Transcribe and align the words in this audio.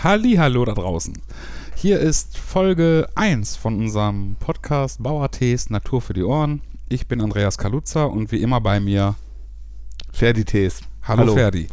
Hallo 0.00 0.64
da 0.64 0.74
draußen. 0.74 1.12
Hier 1.74 1.98
ist 1.98 2.38
Folge 2.38 3.08
1 3.16 3.56
von 3.56 3.74
unserem 3.80 4.36
Podcast 4.38 5.02
Bauertees 5.02 5.70
Natur 5.70 6.00
für 6.00 6.12
die 6.12 6.22
Ohren. 6.22 6.60
Ich 6.88 7.08
bin 7.08 7.20
Andreas 7.20 7.58
Kaluza 7.58 8.04
und 8.04 8.30
wie 8.30 8.40
immer 8.40 8.60
bei 8.60 8.78
mir 8.78 9.16
Ferdi 10.12 10.44
Tees. 10.44 10.82
Hallo, 11.02 11.22
Hallo. 11.22 11.34
Ferdi. 11.34 11.66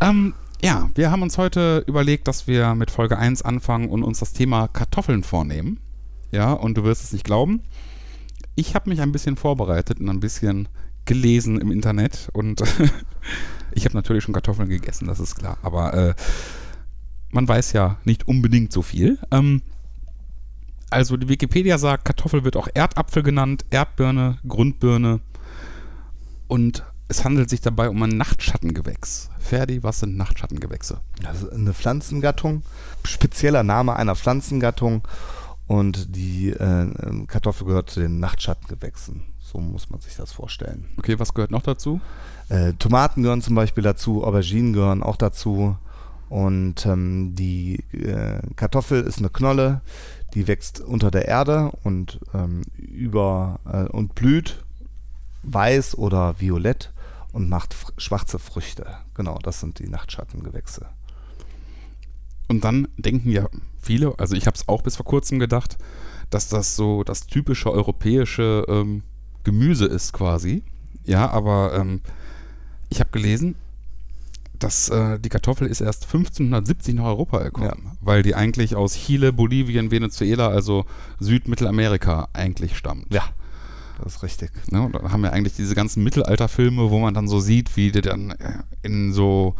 Ähm, 0.00 0.34
ja, 0.62 0.88
wir 0.94 1.10
haben 1.10 1.22
uns 1.22 1.36
heute 1.36 1.82
überlegt, 1.88 2.28
dass 2.28 2.46
wir 2.46 2.76
mit 2.76 2.92
Folge 2.92 3.18
1 3.18 3.42
anfangen 3.42 3.88
und 3.88 4.04
uns 4.04 4.20
das 4.20 4.34
Thema 4.34 4.68
Kartoffeln 4.68 5.24
vornehmen. 5.24 5.80
Ja, 6.30 6.52
und 6.52 6.78
du 6.78 6.84
wirst 6.84 7.02
es 7.02 7.12
nicht 7.12 7.24
glauben. 7.24 7.64
Ich 8.54 8.76
habe 8.76 8.88
mich 8.88 9.00
ein 9.00 9.10
bisschen 9.10 9.34
vorbereitet 9.34 9.98
und 9.98 10.08
ein 10.08 10.20
bisschen 10.20 10.68
gelesen 11.06 11.60
im 11.60 11.72
Internet 11.72 12.28
und 12.34 12.62
ich 13.72 13.84
habe 13.84 13.96
natürlich 13.96 14.22
schon 14.22 14.32
Kartoffeln 14.32 14.68
gegessen, 14.68 15.08
das 15.08 15.18
ist 15.18 15.34
klar. 15.34 15.58
Aber 15.62 15.92
äh, 15.92 16.14
man 17.32 17.48
weiß 17.48 17.72
ja 17.72 17.98
nicht 18.04 18.28
unbedingt 18.28 18.72
so 18.72 18.82
viel. 18.82 19.18
Ähm, 19.30 19.62
also 20.90 21.16
die 21.16 21.28
Wikipedia 21.28 21.78
sagt, 21.78 22.04
Kartoffel 22.04 22.44
wird 22.44 22.56
auch 22.56 22.68
Erdapfel 22.72 23.22
genannt, 23.22 23.64
Erdbirne, 23.70 24.38
Grundbirne 24.46 25.20
und 26.48 26.84
es 27.08 27.24
handelt 27.24 27.50
sich 27.50 27.60
dabei 27.60 27.88
um 27.88 28.02
ein 28.02 28.16
Nachtschattengewächs. 28.16 29.30
Ferdi, 29.38 29.82
was 29.82 30.00
sind 30.00 30.16
Nachtschattengewächse? 30.16 31.00
Das 31.22 31.42
ist 31.42 31.52
eine 31.52 31.74
Pflanzengattung, 31.74 32.62
spezieller 33.04 33.62
Name 33.62 33.96
einer 33.96 34.16
Pflanzengattung 34.16 35.06
und 35.66 36.14
die 36.14 36.50
äh, 36.50 37.26
Kartoffel 37.26 37.66
gehört 37.66 37.90
zu 37.90 38.00
den 38.00 38.20
Nachtschattengewächsen. 38.20 39.24
So 39.40 39.58
muss 39.58 39.90
man 39.90 40.00
sich 40.00 40.16
das 40.16 40.32
vorstellen. 40.32 40.88
Okay, 40.98 41.18
was 41.18 41.34
gehört 41.34 41.50
noch 41.50 41.62
dazu? 41.62 42.00
Äh, 42.48 42.74
Tomaten 42.74 43.22
gehören 43.22 43.42
zum 43.42 43.54
Beispiel 43.54 43.84
dazu, 43.84 44.24
Auberginen 44.24 44.72
gehören 44.72 45.02
auch 45.02 45.16
dazu. 45.16 45.76
Und 46.32 46.86
ähm, 46.86 47.34
die 47.34 47.84
äh, 47.92 48.40
Kartoffel 48.56 49.02
ist 49.02 49.18
eine 49.18 49.28
Knolle, 49.28 49.82
die 50.32 50.48
wächst 50.48 50.80
unter 50.80 51.10
der 51.10 51.28
Erde 51.28 51.72
und 51.82 52.20
ähm, 52.32 52.62
über 52.78 53.60
äh, 53.70 53.82
und 53.94 54.14
blüht 54.14 54.64
weiß 55.42 55.98
oder 55.98 56.40
violett 56.40 56.90
und 57.32 57.50
macht 57.50 57.76
schwarze 57.98 58.38
Früchte. 58.38 58.86
Genau, 59.12 59.40
das 59.42 59.60
sind 59.60 59.78
die 59.78 59.90
Nachtschattengewächse. 59.90 60.86
Und 62.48 62.64
dann 62.64 62.88
denken 62.96 63.30
ja 63.30 63.50
viele, 63.78 64.18
also 64.18 64.34
ich 64.34 64.46
habe 64.46 64.56
es 64.56 64.68
auch 64.68 64.80
bis 64.80 64.96
vor 64.96 65.04
kurzem 65.04 65.38
gedacht, 65.38 65.76
dass 66.30 66.48
das 66.48 66.76
so 66.76 67.04
das 67.04 67.26
typische 67.26 67.70
europäische 67.70 68.64
ähm, 68.68 69.02
Gemüse 69.44 69.84
ist 69.84 70.14
quasi. 70.14 70.62
Ja, 71.04 71.30
aber 71.30 71.74
ähm, 71.74 72.00
ich 72.88 73.00
habe 73.00 73.10
gelesen, 73.10 73.54
dass 74.62 74.88
äh, 74.88 75.18
die 75.18 75.28
Kartoffel 75.28 75.66
ist 75.66 75.80
erst 75.80 76.04
1570 76.04 76.94
nach 76.94 77.04
Europa 77.04 77.42
gekommen, 77.42 77.82
ja. 77.84 77.92
weil 78.00 78.22
die 78.22 78.34
eigentlich 78.34 78.76
aus 78.76 78.94
Chile, 78.94 79.32
Bolivien, 79.32 79.90
Venezuela, 79.90 80.48
also 80.48 80.84
Südmittelamerika 81.18 82.28
eigentlich 82.32 82.76
stammt. 82.76 83.12
Ja, 83.12 83.24
das 84.02 84.16
ist 84.16 84.22
richtig. 84.22 84.50
Ja, 84.70 84.88
da 84.88 85.10
haben 85.10 85.22
wir 85.22 85.32
eigentlich 85.32 85.54
diese 85.54 85.74
ganzen 85.74 86.02
Mittelalterfilme, 86.04 86.90
wo 86.90 86.98
man 86.98 87.14
dann 87.14 87.28
so 87.28 87.40
sieht, 87.40 87.76
wie 87.76 87.90
die 87.90 88.02
dann 88.02 88.30
äh, 88.30 88.62
in 88.82 89.12
so 89.12 89.54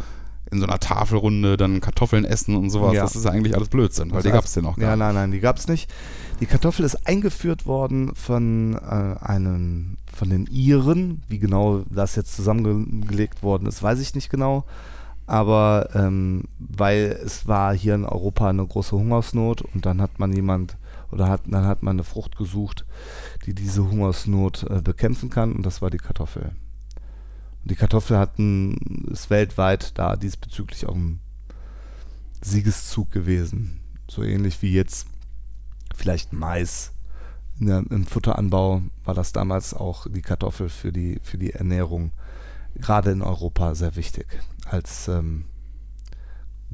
in 0.51 0.61
so 0.61 0.67
einer 0.67 0.79
Tafelrunde 0.79 1.57
dann 1.57 1.81
Kartoffeln 1.81 2.27
essen 2.27 2.57
und 2.57 2.69
sowas. 2.69 2.93
Ja. 2.93 3.03
Das 3.03 3.17
ist 3.17 3.25
eigentlich 3.27 3.57
alles 3.57 3.71
Blödsinn, 3.71 4.11
weil 4.11 4.19
das 4.19 4.25
die 4.25 4.33
gab 4.33 4.45
es 4.45 4.55
ja 4.55 4.61
noch 4.61 4.77
gar 4.77 4.91
Ja, 4.91 4.97
nein, 4.97 5.15
nein, 5.15 5.31
die 5.31 5.41
gab 5.41 5.57
es 5.57 5.67
nicht. 5.67 5.91
Die 6.41 6.47
Kartoffel 6.47 6.85
ist 6.85 7.07
eingeführt 7.07 7.65
worden 7.65 8.15
von 8.15 8.75
äh, 8.75 9.25
einem 9.25 9.97
von 10.13 10.29
den 10.29 10.47
Iren. 10.49 11.23
Wie 11.27 11.39
genau 11.39 11.85
das 11.89 12.17
jetzt 12.17 12.37
zusammengelegt 12.37 13.43
worden 13.43 13.67
ist, 13.67 13.83
weiß 13.83 13.99
ich 14.01 14.15
nicht 14.15 14.29
genau 14.29 14.67
aber 15.27 15.91
ähm, 15.95 16.45
weil 16.59 17.19
es 17.25 17.47
war 17.47 17.75
hier 17.75 17.95
in 17.95 18.05
Europa 18.05 18.49
eine 18.49 18.67
große 18.67 18.97
Hungersnot 18.97 19.63
und 19.63 19.87
dann 19.87 20.01
hat 20.03 20.19
man 20.19 20.33
jemand 20.33 20.77
oder 21.11 21.29
hat, 21.29 21.43
dann 21.47 21.67
hat 21.67 21.83
man 21.83 21.97
eine 21.97 22.05
Frucht 22.05 22.37
gesucht, 22.37 22.85
die 23.47 23.55
diese 23.55 23.89
Hungersnot 23.89 24.65
äh, 24.65 24.81
bekämpfen 24.83 25.31
kann 25.31 25.53
und 25.53 25.65
das 25.65 25.83
war 25.83 25.91
die 25.91 25.99
Kartoffel. 25.99 26.53
Und 27.63 27.71
die 27.71 27.77
Kartoffel 27.77 28.19
hatten, 28.19 29.07
ist 29.11 29.31
weltweit 29.31 29.97
da 29.99 30.17
diesbezüglich 30.17 30.87
auch 30.87 30.95
ein 30.95 31.21
Siegeszug 32.41 33.11
gewesen. 33.11 33.81
So 34.09 34.23
ähnlich 34.23 34.61
wie 34.63 34.73
jetzt 34.73 35.07
vielleicht 35.95 36.33
Mais. 36.33 36.93
Der, 37.61 37.85
Im 37.91 38.07
Futteranbau 38.07 38.83
war 39.05 39.15
das 39.15 39.33
damals 39.33 39.75
auch 39.75 40.07
die 40.09 40.23
Kartoffel 40.23 40.69
für 40.69 40.91
die, 40.91 41.21
für 41.23 41.39
die 41.39 41.53
Ernährung, 41.53 42.11
gerade 42.75 43.13
in 43.13 43.23
Europa, 43.23 43.75
sehr 43.75 43.95
wichtig 43.95 44.43
als 44.73 45.09
ähm, 45.09 45.45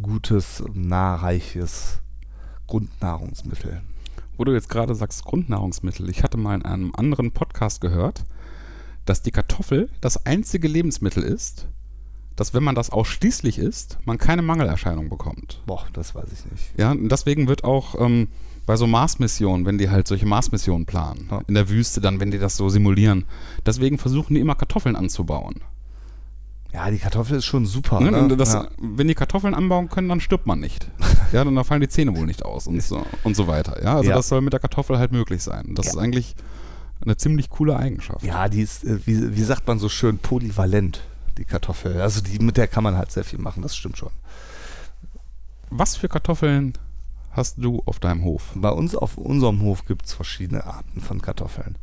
gutes, 0.00 0.62
nahreiches 0.72 2.00
Grundnahrungsmittel. 2.66 3.82
Wo 4.36 4.44
du 4.44 4.52
jetzt 4.52 4.68
gerade 4.68 4.94
sagst 4.94 5.24
Grundnahrungsmittel, 5.24 6.08
ich 6.08 6.22
hatte 6.22 6.36
mal 6.36 6.54
in 6.54 6.64
einem 6.64 6.92
anderen 6.96 7.32
Podcast 7.32 7.80
gehört, 7.80 8.24
dass 9.04 9.22
die 9.22 9.32
Kartoffel 9.32 9.88
das 10.00 10.26
einzige 10.26 10.68
Lebensmittel 10.68 11.22
ist, 11.22 11.66
dass 12.36 12.54
wenn 12.54 12.62
man 12.62 12.76
das 12.76 12.90
ausschließlich 12.90 13.58
isst, 13.58 13.98
man 14.04 14.16
keine 14.16 14.42
Mangelerscheinung 14.42 15.08
bekommt. 15.08 15.60
Boah, 15.66 15.86
das 15.92 16.14
weiß 16.14 16.30
ich 16.32 16.52
nicht. 16.52 16.78
Ja, 16.78 16.92
und 16.92 17.08
deswegen 17.08 17.48
wird 17.48 17.64
auch 17.64 18.00
ähm, 18.00 18.28
bei 18.64 18.76
so 18.76 18.86
Mars-Missionen, 18.86 19.66
wenn 19.66 19.78
die 19.78 19.90
halt 19.90 20.06
solche 20.06 20.26
Mars-Missionen 20.26 20.86
planen, 20.86 21.26
ja. 21.30 21.40
in 21.48 21.54
der 21.54 21.68
Wüste 21.68 22.00
dann, 22.00 22.20
wenn 22.20 22.30
die 22.30 22.38
das 22.38 22.56
so 22.56 22.68
simulieren, 22.68 23.24
deswegen 23.66 23.98
versuchen 23.98 24.34
die 24.34 24.40
immer 24.40 24.54
Kartoffeln 24.54 24.94
anzubauen. 24.94 25.62
Ja, 26.72 26.90
die 26.90 26.98
Kartoffel 26.98 27.38
ist 27.38 27.46
schon 27.46 27.64
super. 27.64 28.00
Ne? 28.00 28.10
Ne? 28.10 28.36
Das, 28.36 28.52
ja. 28.52 28.68
Wenn 28.78 29.08
die 29.08 29.14
Kartoffeln 29.14 29.54
anbauen 29.54 29.88
können, 29.88 30.08
dann 30.08 30.20
stirbt 30.20 30.46
man 30.46 30.60
nicht. 30.60 30.90
ja, 31.32 31.42
dann 31.44 31.64
fallen 31.64 31.80
die 31.80 31.88
Zähne 31.88 32.14
wohl 32.14 32.26
nicht 32.26 32.44
aus 32.44 32.66
und 32.66 32.82
so, 32.82 33.04
und 33.24 33.36
so 33.36 33.46
weiter. 33.46 33.82
Ja, 33.82 33.96
also 33.96 34.10
ja. 34.10 34.16
das 34.16 34.28
soll 34.28 34.42
mit 34.42 34.52
der 34.52 34.60
Kartoffel 34.60 34.98
halt 34.98 35.12
möglich 35.12 35.42
sein. 35.42 35.74
Das 35.74 35.86
ja. 35.86 35.92
ist 35.92 35.98
eigentlich 35.98 36.36
eine 37.00 37.16
ziemlich 37.16 37.48
coole 37.48 37.76
Eigenschaft. 37.76 38.22
Ja, 38.22 38.48
die 38.48 38.60
ist, 38.60 38.84
äh, 38.84 38.98
wie, 39.06 39.36
wie 39.36 39.42
sagt 39.42 39.66
man 39.66 39.78
so 39.78 39.88
schön, 39.88 40.18
polyvalent, 40.18 41.00
die 41.38 41.44
Kartoffel. 41.44 42.00
Also 42.00 42.20
die, 42.20 42.38
mit 42.38 42.56
der 42.56 42.68
kann 42.68 42.84
man 42.84 42.96
halt 42.96 43.12
sehr 43.12 43.24
viel 43.24 43.38
machen, 43.38 43.62
das 43.62 43.74
stimmt 43.74 43.96
schon. 43.96 44.10
Was 45.70 45.96
für 45.96 46.08
Kartoffeln 46.08 46.74
hast 47.30 47.56
du 47.58 47.82
auf 47.86 47.98
deinem 47.98 48.24
Hof? 48.24 48.52
Bei 48.54 48.70
uns 48.70 48.94
auf 48.94 49.16
unserem 49.16 49.62
Hof 49.62 49.86
gibt 49.86 50.06
es 50.06 50.12
verschiedene 50.12 50.64
Arten 50.64 51.00
von 51.00 51.22
Kartoffeln. 51.22 51.76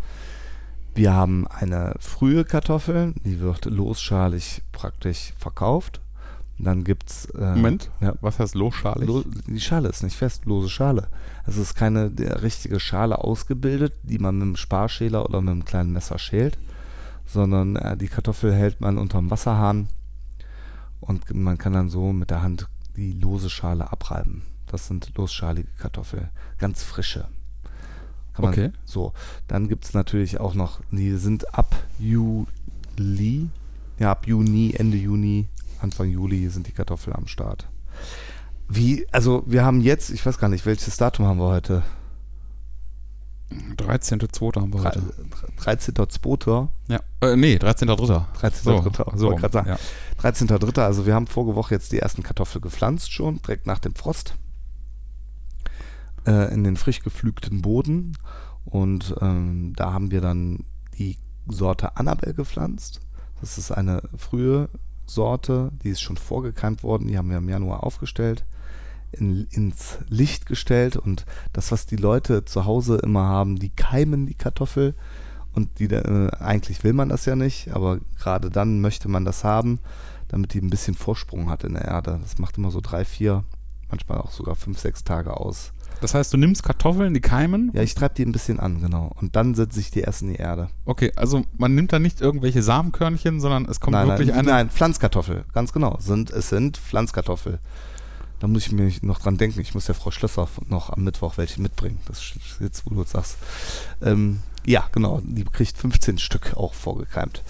Wir 0.95 1.13
haben 1.13 1.45
eine 1.47 1.93
frühe 1.99 2.45
Kartoffel, 2.45 3.13
die 3.25 3.41
wird 3.41 3.65
losschalig 3.65 4.63
praktisch 4.71 5.33
verkauft. 5.37 5.99
Dann 6.57 6.85
gibt 6.85 7.09
es. 7.09 7.25
Äh, 7.31 7.55
Moment, 7.55 7.91
ja. 7.99 8.13
was 8.21 8.39
heißt 8.39 8.55
losschalig? 8.55 9.05
Lo 9.05 9.23
die 9.45 9.59
Schale 9.59 9.89
ist 9.89 10.03
nicht 10.03 10.15
fest, 10.15 10.45
lose 10.45 10.69
Schale. 10.69 11.09
Es 11.45 11.57
ist 11.57 11.75
keine 11.75 12.13
richtige 12.41 12.79
Schale 12.79 13.17
ausgebildet, 13.17 13.93
die 14.03 14.19
man 14.19 14.35
mit 14.35 14.43
einem 14.43 14.55
Sparschäler 14.55 15.25
oder 15.25 15.41
mit 15.41 15.51
einem 15.51 15.65
kleinen 15.65 15.91
Messer 15.91 16.17
schält, 16.17 16.57
sondern 17.25 17.75
äh, 17.75 17.97
die 17.97 18.07
Kartoffel 18.07 18.53
hält 18.53 18.79
man 18.79 18.97
unterm 18.97 19.29
Wasserhahn 19.29 19.89
und 21.01 21.33
man 21.35 21.57
kann 21.57 21.73
dann 21.73 21.89
so 21.89 22.13
mit 22.13 22.29
der 22.29 22.41
Hand 22.41 22.69
die 22.95 23.11
lose 23.11 23.49
Schale 23.49 23.91
abreiben. 23.91 24.43
Das 24.67 24.87
sind 24.87 25.11
losschalige 25.17 25.67
Kartoffeln, 25.77 26.29
ganz 26.57 26.83
frische. 26.83 27.27
Kann 28.35 28.45
okay. 28.45 28.71
so. 28.83 29.13
Dann 29.47 29.67
gibt 29.67 29.85
es 29.85 29.93
natürlich 29.93 30.39
auch 30.39 30.53
noch, 30.53 30.81
die 30.91 31.13
sind 31.13 31.53
ab 31.53 31.75
Juli, 31.99 33.49
ja, 33.97 34.11
ab 34.11 34.27
Juni, 34.27 34.73
Ende 34.77 34.97
Juni, 34.97 35.47
Anfang 35.81 36.09
Juli 36.09 36.49
sind 36.49 36.67
die 36.67 36.71
Kartoffeln 36.71 37.15
am 37.15 37.27
Start. 37.27 37.67
Wie, 38.67 39.07
also 39.11 39.43
wir 39.45 39.63
haben 39.63 39.81
jetzt, 39.81 40.09
ich 40.09 40.25
weiß 40.25 40.37
gar 40.37 40.49
nicht, 40.49 40.65
welches 40.65 40.97
Datum 40.97 41.25
haben 41.25 41.39
wir 41.39 41.47
heute? 41.47 41.83
13.2. 43.51 44.59
haben 44.59 44.73
wir 44.73 44.83
heute. 44.83 45.01
13.2. 45.59 46.67
Ja, 46.87 46.99
äh, 47.21 47.35
nee, 47.35 47.55
13.3. 47.57 48.25
13.3. 48.41 49.11
So, 49.15 49.29
so 49.29 49.35
gerade 49.35 49.53
sagen. 49.53 49.69
Ja. 49.69 49.77
13.3. 50.21 50.81
Also 50.81 51.05
wir 51.05 51.13
haben 51.13 51.27
vorige 51.27 51.55
Woche 51.55 51.75
jetzt 51.75 51.91
die 51.91 51.99
ersten 51.99 52.23
Kartoffeln 52.23 52.61
gepflanzt 52.61 53.13
schon, 53.13 53.41
direkt 53.43 53.67
nach 53.67 53.79
dem 53.79 53.93
Frost 53.93 54.35
äh, 56.25 56.53
in 56.53 56.63
den 56.63 56.77
frisch 56.77 57.01
gepflügten 57.01 57.61
Boden. 57.61 58.17
Und 58.65 59.15
ähm, 59.21 59.73
da 59.75 59.93
haben 59.93 60.11
wir 60.11 60.21
dann 60.21 60.65
die 60.97 61.17
Sorte 61.47 61.97
Annabelle 61.97 62.33
gepflanzt. 62.33 63.01
Das 63.41 63.57
ist 63.57 63.71
eine 63.71 64.01
frühe 64.17 64.69
Sorte, 65.05 65.71
die 65.83 65.89
ist 65.89 66.01
schon 66.01 66.17
vorgekeimt 66.17 66.83
worden. 66.83 67.07
Die 67.07 67.17
haben 67.17 67.29
wir 67.29 67.37
im 67.37 67.49
Januar 67.49 67.83
aufgestellt, 67.83 68.45
in, 69.11 69.45
ins 69.51 69.99
Licht 70.07 70.45
gestellt. 70.45 70.97
Und 70.97 71.25
das, 71.53 71.71
was 71.71 71.85
die 71.85 71.95
Leute 71.95 72.45
zu 72.45 72.65
Hause 72.65 72.97
immer 72.97 73.25
haben, 73.25 73.57
die 73.57 73.69
keimen 73.69 74.25
die 74.25 74.33
Kartoffel. 74.33 74.95
Und 75.53 75.79
die, 75.79 75.85
äh, 75.85 76.31
eigentlich 76.37 76.83
will 76.83 76.93
man 76.93 77.09
das 77.09 77.25
ja 77.25 77.35
nicht, 77.35 77.73
aber 77.73 77.99
gerade 78.19 78.49
dann 78.49 78.81
möchte 78.81 79.07
man 79.07 79.23
das 79.23 79.45
haben, 79.45 79.79
damit 80.27 80.53
die 80.53 80.59
ein 80.59 80.69
bisschen 80.69 80.95
Vorsprung 80.95 81.49
hat 81.49 81.63
in 81.63 81.73
der 81.73 81.85
Erde. 81.85 82.19
Das 82.21 82.39
macht 82.39 82.57
immer 82.57 82.71
so 82.71 82.81
drei, 82.81 83.05
vier, 83.05 83.45
manchmal 83.89 84.17
auch 84.17 84.31
sogar 84.31 84.55
fünf, 84.55 84.79
sechs 84.79 85.05
Tage 85.05 85.37
aus. 85.37 85.71
Das 86.05 86.13
heißt, 86.13 86.31
du 86.31 86.37
nimmst 86.37 86.61
Kartoffeln, 86.61 87.15
die 87.15 87.19
keimen? 87.19 87.71
Ja, 87.73 87.81
ich 87.81 87.95
treibe 87.95 88.13
die 88.13 88.23
ein 88.23 88.31
bisschen 88.31 88.59
an, 88.59 88.79
genau. 88.79 89.11
Und 89.19 89.35
dann 89.35 89.55
setze 89.55 89.79
ich 89.79 89.89
die 89.89 90.01
erst 90.01 90.21
in 90.21 90.27
die 90.27 90.35
Erde. 90.35 90.67
Okay, 90.85 91.11
also 91.15 91.41
man 91.57 91.73
nimmt 91.73 91.93
da 91.93 91.97
nicht 91.97 92.21
irgendwelche 92.21 92.61
Samenkörnchen, 92.61 93.39
sondern 93.39 93.65
es 93.65 93.79
kommt 93.79 93.93
nein, 93.93 94.09
wirklich 94.09 94.27
nein, 94.27 94.37
eine. 94.37 94.49
Nein, 94.51 94.69
Pflanzkartoffel, 94.69 95.45
ganz 95.51 95.73
genau. 95.73 95.97
Sind, 95.99 96.29
es 96.29 96.49
sind 96.49 96.77
Pflanzkartoffel. 96.77 97.57
Da 98.37 98.45
muss 98.45 98.67
ich 98.67 98.71
mir 98.71 98.91
noch 99.01 99.17
dran 99.17 99.37
denken. 99.37 99.59
Ich 99.61 99.73
muss 99.73 99.87
der 99.87 99.95
Frau 99.95 100.11
Schlösser 100.11 100.47
noch 100.67 100.91
am 100.91 101.03
Mittwoch 101.03 101.39
welche 101.39 101.59
mitbringen. 101.59 101.97
Das 102.07 102.19
ist 102.19 102.59
jetzt, 102.59 102.85
wo 102.85 102.93
du 102.93 103.03
sagst. 103.03 103.37
Ähm, 104.03 104.41
ja, 104.63 104.85
genau. 104.91 105.21
Die 105.23 105.43
kriegt 105.43 105.75
15 105.75 106.19
Stück 106.19 106.55
auch 106.55 106.75
vorgekeimt. 106.75 107.41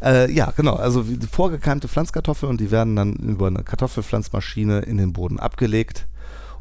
Äh, 0.00 0.30
ja, 0.30 0.52
genau. 0.56 0.74
Also 0.74 1.04
vorgekeimte 1.32 1.88
Pflanzkartoffeln 1.88 2.48
und 2.48 2.60
die 2.60 2.70
werden 2.70 2.94
dann 2.94 3.14
über 3.14 3.48
eine 3.48 3.64
Kartoffelpflanzmaschine 3.64 4.82
in 4.82 4.98
den 4.98 5.12
Boden 5.12 5.40
abgelegt 5.40 6.06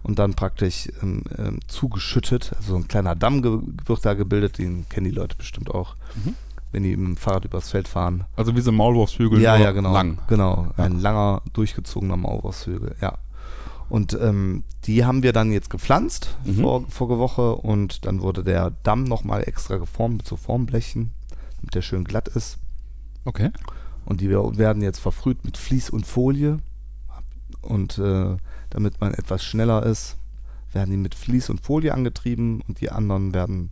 und 0.04 0.20
dann 0.20 0.34
praktisch 0.34 0.90
ähm, 1.02 1.24
ähm, 1.38 1.60
zugeschüttet. 1.68 2.52
Also 2.58 2.76
ein 2.76 2.88
kleiner 2.88 3.16
Damm 3.16 3.42
wird 3.86 4.06
da 4.06 4.14
gebildet. 4.14 4.58
Den 4.58 4.88
kennen 4.90 5.06
die 5.06 5.12
Leute 5.12 5.36
bestimmt 5.38 5.72
auch, 5.72 5.96
Mhm. 6.16 6.36
wenn 6.72 6.84
die 6.84 6.96
mit 6.98 7.08
dem 7.08 7.18
Fahrrad 7.18 7.46
übers 7.46 7.70
Feld 7.70 7.88
fahren. 7.88 8.26
Also 8.36 8.56
wie 8.56 8.62
so 8.62 8.72
Maulwurfshügel, 8.72 9.40
Ja, 9.42 9.56
ja, 9.58 9.72
genau. 9.72 9.94
lang. 9.94 10.18
Genau, 10.28 10.68
Ja. 10.78 10.84
ein 10.86 11.00
langer, 11.00 11.42
durchgezogener 11.54 12.18
Maulwurfshügel, 12.18 12.96
ja. 13.02 13.18
Und 13.90 14.18
ähm, 14.20 14.64
die 14.86 15.06
haben 15.06 15.22
wir 15.24 15.34
dann 15.34 15.52
jetzt 15.52 15.70
gepflanzt 15.70 16.36
Mhm. 16.46 16.56
vor, 16.62 16.86
vorige 16.90 17.20
Woche 17.20 17.56
und 17.56 18.06
dann 18.06 18.22
wurde 18.22 18.44
der 18.44 18.72
Damm 18.84 19.04
nochmal 19.04 19.44
extra 19.48 19.78
geformt 19.78 20.18
mit 20.18 20.28
so 20.28 20.36
Formblechen, 20.36 21.12
damit 21.58 21.76
der 21.76 21.82
schön 21.82 22.04
glatt 22.04 22.28
ist. 22.28 22.58
Okay. 23.26 23.52
Und 24.06 24.20
die 24.22 24.30
wer- 24.30 24.58
werden 24.58 24.82
jetzt 24.82 25.00
verfrüht 25.00 25.46
mit 25.46 25.58
Vlies 25.58 25.90
und 25.90 26.06
Folie. 26.08 26.58
Und 27.62 27.98
äh, 28.00 28.36
damit 28.74 29.00
man 29.00 29.14
etwas 29.14 29.44
schneller 29.44 29.84
ist, 29.86 30.18
werden 30.72 30.92
die 30.92 30.98
mit 30.98 31.16
Vlies 31.16 31.50
und 31.50 31.62
Folie 31.62 31.94
angetrieben 31.94 32.62
und 32.68 32.82
die 32.82 32.90
anderen 32.92 33.34
werden 33.34 33.70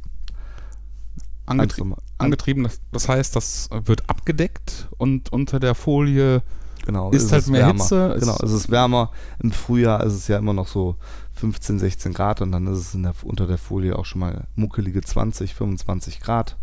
Angetrie 1.45 1.67
ganz 1.67 1.77
normal- 1.79 1.97
an- 2.17 2.25
angetrieben, 2.25 2.63
das, 2.63 2.79
das 2.91 3.09
heißt, 3.09 3.35
das 3.35 3.69
wird 3.85 4.09
abgedeckt 4.09 4.87
und 4.97 5.31
unter 5.33 5.59
der 5.59 5.75
Folie 5.75 6.41
Genau, 6.83 7.11
Ist 7.11 7.25
es 7.25 7.31
halt 7.31 7.47
mehr 7.47 7.67
wärmer. 7.67 7.83
Hitze, 7.83 8.15
Genau, 8.19 8.33
ist- 8.37 8.41
es 8.43 8.51
ist 8.53 8.71
wärmer. 8.71 9.11
Im 9.37 9.51
Frühjahr 9.51 10.03
ist 10.03 10.13
es 10.13 10.27
ja 10.27 10.39
immer 10.39 10.53
noch 10.53 10.67
so 10.67 10.95
15, 11.33 11.77
16 11.77 12.11
Grad 12.11 12.41
und 12.41 12.51
dann 12.51 12.65
ist 12.65 12.79
es 12.95 12.99
der, 12.99 13.13
unter 13.21 13.45
der 13.45 13.59
Folie 13.59 13.95
auch 13.99 14.05
schon 14.05 14.21
mal 14.21 14.47
muckelige 14.55 15.01
20, 15.01 15.53
25 15.53 16.21
Grad. 16.21 16.57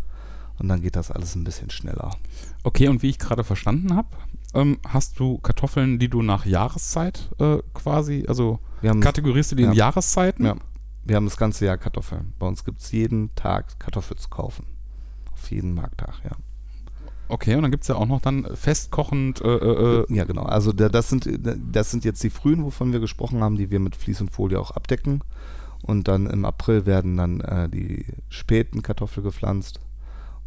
Und 0.59 0.67
dann 0.67 0.81
geht 0.81 0.95
das 0.95 1.09
alles 1.11 1.35
ein 1.35 1.43
bisschen 1.43 1.69
schneller. 1.69 2.11
Okay, 2.63 2.87
und 2.89 3.01
wie 3.01 3.09
ich 3.09 3.19
gerade 3.19 3.43
verstanden 3.43 3.95
habe, 3.95 4.09
ähm, 4.53 4.79
hast 4.85 5.19
du 5.19 5.37
Kartoffeln, 5.37 5.99
die 5.99 6.09
du 6.09 6.21
nach 6.21 6.45
Jahreszeit 6.45 7.29
äh, 7.39 7.59
quasi, 7.73 8.25
also 8.27 8.59
Wir 8.81 8.89
haben, 8.89 8.99
kategorierst 8.99 9.51
du 9.51 9.55
die 9.55 9.63
in 9.63 9.71
ja. 9.71 9.85
Jahreszeiten? 9.85 10.45
ja, 10.45 10.55
wir 11.03 11.15
haben 11.15 11.25
das 11.25 11.37
ganze 11.37 11.65
Jahr 11.65 11.77
Kartoffeln. 11.77 12.33
Bei 12.39 12.47
uns 12.47 12.65
gibt 12.65 12.81
es 12.81 12.91
jeden 12.91 13.33
Tag 13.35 13.79
Kartoffeln 13.79 14.17
zu 14.17 14.29
kaufen. 14.29 14.65
Auf 15.33 15.49
jeden 15.51 15.73
Markttag, 15.73 16.21
ja. 16.23 16.31
Okay, 17.29 17.55
und 17.55 17.61
dann 17.61 17.71
gibt 17.71 17.83
es 17.83 17.87
ja 17.87 17.95
auch 17.95 18.07
noch 18.07 18.21
dann 18.21 18.47
festkochend, 18.55 19.39
äh, 19.41 19.47
äh, 19.47 20.01
äh, 20.01 20.05
Ja, 20.09 20.25
genau. 20.25 20.43
Also 20.43 20.73
der, 20.73 20.89
das, 20.89 21.09
sind, 21.09 21.29
das 21.71 21.91
sind 21.91 22.03
jetzt 22.03 22.23
die 22.23 22.31
frühen, 22.31 22.63
wovon 22.65 22.91
wir 22.91 22.99
gesprochen 22.99 23.41
haben, 23.41 23.55
die 23.55 23.69
wir 23.69 23.79
mit 23.79 23.95
Vlies 23.95 24.19
und 24.19 24.31
Folie 24.31 24.59
auch 24.59 24.71
abdecken. 24.71 25.21
Und 25.83 26.07
dann 26.07 26.25
im 26.25 26.43
April 26.43 26.87
werden 26.87 27.17
dann 27.17 27.39
äh, 27.41 27.69
die 27.69 28.05
späten 28.29 28.81
Kartoffeln 28.81 29.23
gepflanzt. 29.23 29.79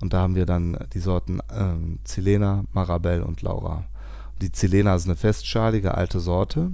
Und 0.02 0.12
da 0.12 0.20
haben 0.22 0.34
wir 0.34 0.46
dann 0.46 0.76
die 0.94 0.98
Sorten 0.98 1.38
ähm, 1.56 2.00
Zilena, 2.02 2.64
Marabell 2.72 3.22
und 3.22 3.40
Laura. 3.40 3.84
Die 4.40 4.50
Zilena 4.50 4.96
ist 4.96 5.04
eine 5.04 5.14
festschalige 5.14 5.94
alte 5.94 6.18
Sorte. 6.18 6.72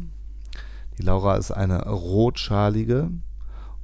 Die 0.96 1.02
Laura 1.02 1.36
ist 1.36 1.50
eine 1.50 1.86
rotschalige. 1.86 3.10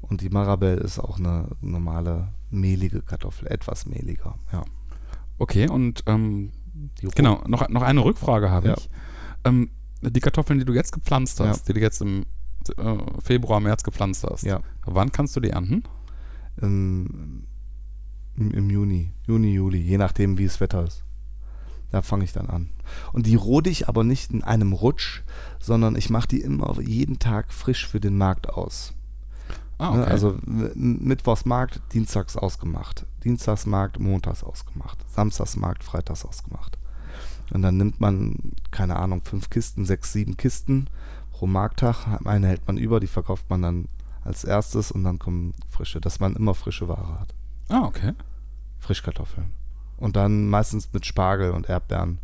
Und 0.00 0.22
die 0.22 0.30
Marabell 0.30 0.78
ist 0.78 0.98
auch 0.98 1.18
eine 1.18 1.48
normale 1.60 2.28
mehlige 2.48 3.02
Kartoffel, 3.02 3.46
etwas 3.48 3.84
mehliger. 3.84 4.34
Ja. 4.50 4.64
okay, 5.36 5.68
und 5.68 6.02
ähm, 6.06 6.50
genau, 7.14 7.42
noch, 7.46 7.68
noch 7.68 7.82
eine 7.82 8.02
Rückfrage 8.02 8.50
habe 8.50 8.68
Ja. 8.68 8.74
ich. 8.78 8.88
Ähm, 9.44 9.68
die 10.00 10.20
Kartoffeln, 10.20 10.58
die 10.58 10.64
du 10.64 10.72
jetzt 10.72 10.92
gepflanzt 10.92 11.38
hast, 11.40 11.66
Ja. 11.68 11.72
die 11.74 11.80
du 11.80 11.80
jetzt 11.84 12.00
im 12.00 12.24
äh, 12.78 12.96
Februar, 13.22 13.60
März 13.60 13.82
gepflanzt 13.82 14.24
hast, 14.24 14.44
Ja. 14.44 14.60
wann 14.86 15.12
kannst 15.12 15.36
du 15.36 15.40
die 15.40 15.50
ernten? 15.50 15.82
im, 16.62 17.44
im, 18.36 18.50
im 18.52 18.70
Juni, 18.70 19.10
Juni, 19.26 19.52
Juli, 19.52 19.78
je 19.78 19.98
nachdem, 19.98 20.38
wie 20.38 20.44
das 20.44 20.60
Wetter 20.60 20.84
ist. 20.84 21.02
Da 21.90 22.02
fange 22.02 22.24
ich 22.24 22.32
dann 22.32 22.48
an. 22.48 22.70
Und 23.12 23.26
die 23.26 23.36
rode 23.36 23.70
ich 23.70 23.88
aber 23.88 24.02
nicht 24.02 24.32
in 24.32 24.42
einem 24.42 24.72
Rutsch, 24.72 25.22
sondern 25.60 25.94
ich 25.94 26.10
mache 26.10 26.28
die 26.28 26.40
immer 26.40 26.80
jeden 26.80 27.18
Tag 27.20 27.52
frisch 27.52 27.86
für 27.86 28.00
den 28.00 28.18
Markt 28.18 28.48
aus. 28.48 28.92
Ah, 29.78 29.94
Ne, 29.94 30.02
okay. 30.02 30.10
Also 30.10 30.38
Mittwochsmarkt, 30.44 31.80
Dienstags 31.92 32.36
ausgemacht. 32.36 33.06
Dienstagsmarkt, 33.22 34.00
Montags 34.00 34.42
ausgemacht. 34.42 34.98
Samstagsmarkt, 35.14 35.84
Freitags 35.84 36.24
ausgemacht. 36.24 36.78
Und 37.52 37.62
dann 37.62 37.76
nimmt 37.76 38.00
man, 38.00 38.52
keine 38.70 38.96
Ahnung, 38.96 39.22
fünf 39.22 39.50
Kisten, 39.50 39.84
sechs, 39.84 40.12
sieben 40.12 40.36
Kisten 40.36 40.88
pro 41.30 41.46
Markttag. 41.46 42.06
Eine 42.24 42.48
hält 42.48 42.66
man 42.66 42.76
über, 42.76 43.00
die 43.00 43.06
verkauft 43.06 43.48
man 43.50 43.62
dann 43.62 43.88
als 44.24 44.44
erstes 44.44 44.90
und 44.90 45.04
dann 45.04 45.18
kommen 45.18 45.54
frische, 45.68 46.00
dass 46.00 46.18
man 46.20 46.34
immer 46.34 46.54
frische 46.54 46.88
Ware 46.88 47.20
hat. 47.20 47.34
Ah, 47.68 47.82
okay. 47.84 48.12
Frischkartoffeln. 48.80 49.52
Und 49.96 50.16
dann 50.16 50.48
meistens 50.48 50.92
mit 50.92 51.06
Spargel 51.06 51.52
und 51.52 51.68
Erdbeeren. 51.68 52.18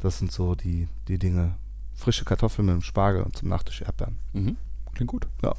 Das 0.00 0.18
sind 0.18 0.30
so 0.32 0.54
die, 0.54 0.88
die 1.08 1.18
Dinge. 1.18 1.54
Frische 1.94 2.24
Kartoffeln 2.24 2.66
mit 2.66 2.74
dem 2.74 2.82
Spargel 2.82 3.22
und 3.22 3.36
zum 3.36 3.48
Nachtisch 3.48 3.82
Erdbeeren. 3.82 4.18
Mhm. 4.32 4.56
Klingt 4.94 5.10
gut. 5.10 5.26
Ja. 5.42 5.54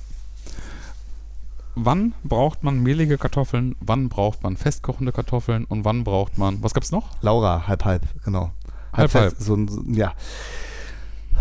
Wann 1.75 2.13
braucht 2.23 2.63
man 2.63 2.81
mehlige 2.81 3.17
Kartoffeln? 3.17 3.75
Wann 3.79 4.09
braucht 4.09 4.44
man 4.44 4.57
festkochende 4.57 5.11
Kartoffeln? 5.11 5.65
Und 5.65 5.85
wann 5.85 6.03
braucht 6.03 6.38
man, 6.38 6.61
was 6.63 6.73
gab's 6.73 6.91
noch? 6.91 7.09
Laura, 7.21 7.67
halb, 7.67 7.85
halb, 7.85 8.06
genau. 8.23 8.51
Halb, 8.91 9.13
halb. 9.13 9.31
fest, 9.33 9.41
So, 9.41 9.56
ein- 9.56 9.67
so, 9.67 9.81
ja. 9.88 10.13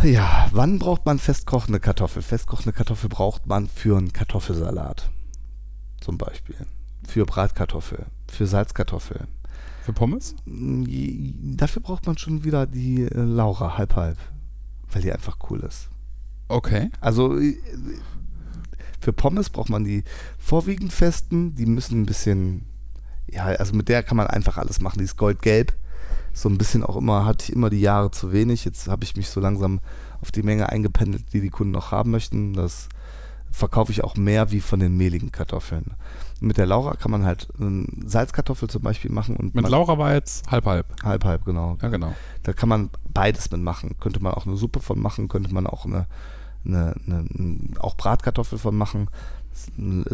Ja, 0.03 0.49
wann 0.53 0.79
braucht 0.79 1.07
man 1.07 1.19
festkochende 1.19 1.81
Kartoffel? 1.81 2.23
Festkochende 2.23 2.73
Kartoffel 2.73 3.09
braucht 3.09 3.47
man 3.47 3.69
für 3.69 3.97
einen 3.97 4.13
Kartoffelsalat. 4.13 5.11
Zum 6.01 6.19
Beispiel. 6.19 6.55
Für 7.09 7.25
Bratkartoffel. 7.25 8.05
Für 8.31 8.47
Salzkartoffel. 8.47 9.27
Für 9.83 9.95
Pommes? 9.95 10.37
Mm, 10.45 10.85
Dafür 11.57 11.81
braucht 11.81 12.07
man 12.07 12.19
schon 12.19 12.45
wieder 12.45 12.67
die 12.67 13.05
äh, 13.05 13.15
Laura, 13.15 13.79
halb, 13.79 13.97
halb. 13.97 14.19
Weil 14.93 15.01
die 15.01 15.11
einfach 15.11 15.39
cool 15.49 15.61
ist. 15.61 15.89
Okay. 16.49 16.91
Also 17.01 17.39
äh, 17.39 17.57
für 19.01 19.15
Pommes 19.15 19.49
braucht 19.49 19.71
man 19.71 19.85
die 19.85 20.05
vorwiegend 20.37 20.93
festen, 20.93 21.55
die 21.55 21.65
müssen 21.65 22.03
ein 22.03 22.07
bisschen, 22.07 22.67
ja, 23.31 23.45
also 23.45 23.75
mit 23.75 23.89
der 23.89 24.03
kann 24.03 24.19
man 24.19 24.27
einfach 24.27 24.59
alles 24.59 24.81
machen. 24.81 24.99
Die 24.99 25.07
ist 25.07 25.17
goldgelb. 25.17 25.73
So 26.35 26.51
ein 26.51 26.59
bisschen 26.59 26.85
auch 26.85 26.97
immer, 26.97 27.25
hatte 27.25 27.45
ich 27.45 27.53
immer 27.55 27.71
die 27.71 27.81
Jahre 27.81 28.11
zu 28.11 28.33
wenig. 28.33 28.67
Jetzt 28.67 28.87
habe 28.87 29.05
ich 29.05 29.17
mich 29.17 29.31
so 29.31 29.41
langsam 29.41 29.81
auf 30.21 30.31
die 30.31 30.43
Menge 30.43 30.69
eingependelt, 30.69 31.33
die 31.33 31.41
die 31.41 31.49
Kunden 31.49 31.73
noch 31.73 31.91
haben 31.91 32.11
möchten. 32.11 32.53
Das 32.53 32.91
verkaufe 33.51 33.93
ich 33.93 34.05
auch 34.05 34.17
mehr 34.17 34.51
wie 34.51 34.61
von 34.61 34.81
den 34.81 34.97
mehligen 34.97 35.33
Kartoffeln. 35.33 35.95
Mit 36.41 36.57
der 36.57 36.67
Laura 36.67 36.95
kann 36.95 37.11
man 37.11 37.25
halt 37.25 37.49
ähm, 37.61 37.87
Salzkartoffel 38.07 38.69
zum 38.71 38.83
Beispiel 38.83 39.11
machen 39.11 39.37
und 39.37 39.55
Mit 39.55 39.69
Laura 39.69 39.99
war 39.99 40.15
jetzt 40.15 40.51
halb 40.51 40.67
halb. 40.67 40.87
halb 41.03 41.25
halb 41.25 41.45
genau. 41.45 41.77
Ja, 41.83 41.89
genau. 41.89 42.15
Da 42.45 42.53
kann 42.53 42.69
man 42.69 42.91
beides 43.13 43.51
mitmachen. 43.51 43.99
Könnte 43.99 44.21
man 44.23 44.35
auch 44.35 44.47
eine 44.47 44.57
Suppe 44.57 44.81
von 44.81 45.01
machen, 45.01 45.29
könnte 45.29 45.53
man 45.53 45.67
auch 45.67 45.85
eine, 45.85 46.07
eine, 46.65 46.95
eine, 47.07 47.19
ein- 47.35 47.75
auch 47.81 47.97
Bratkartoffel 47.97 48.59
von 48.59 48.77
machen. 48.77 49.09
Es 49.53 49.69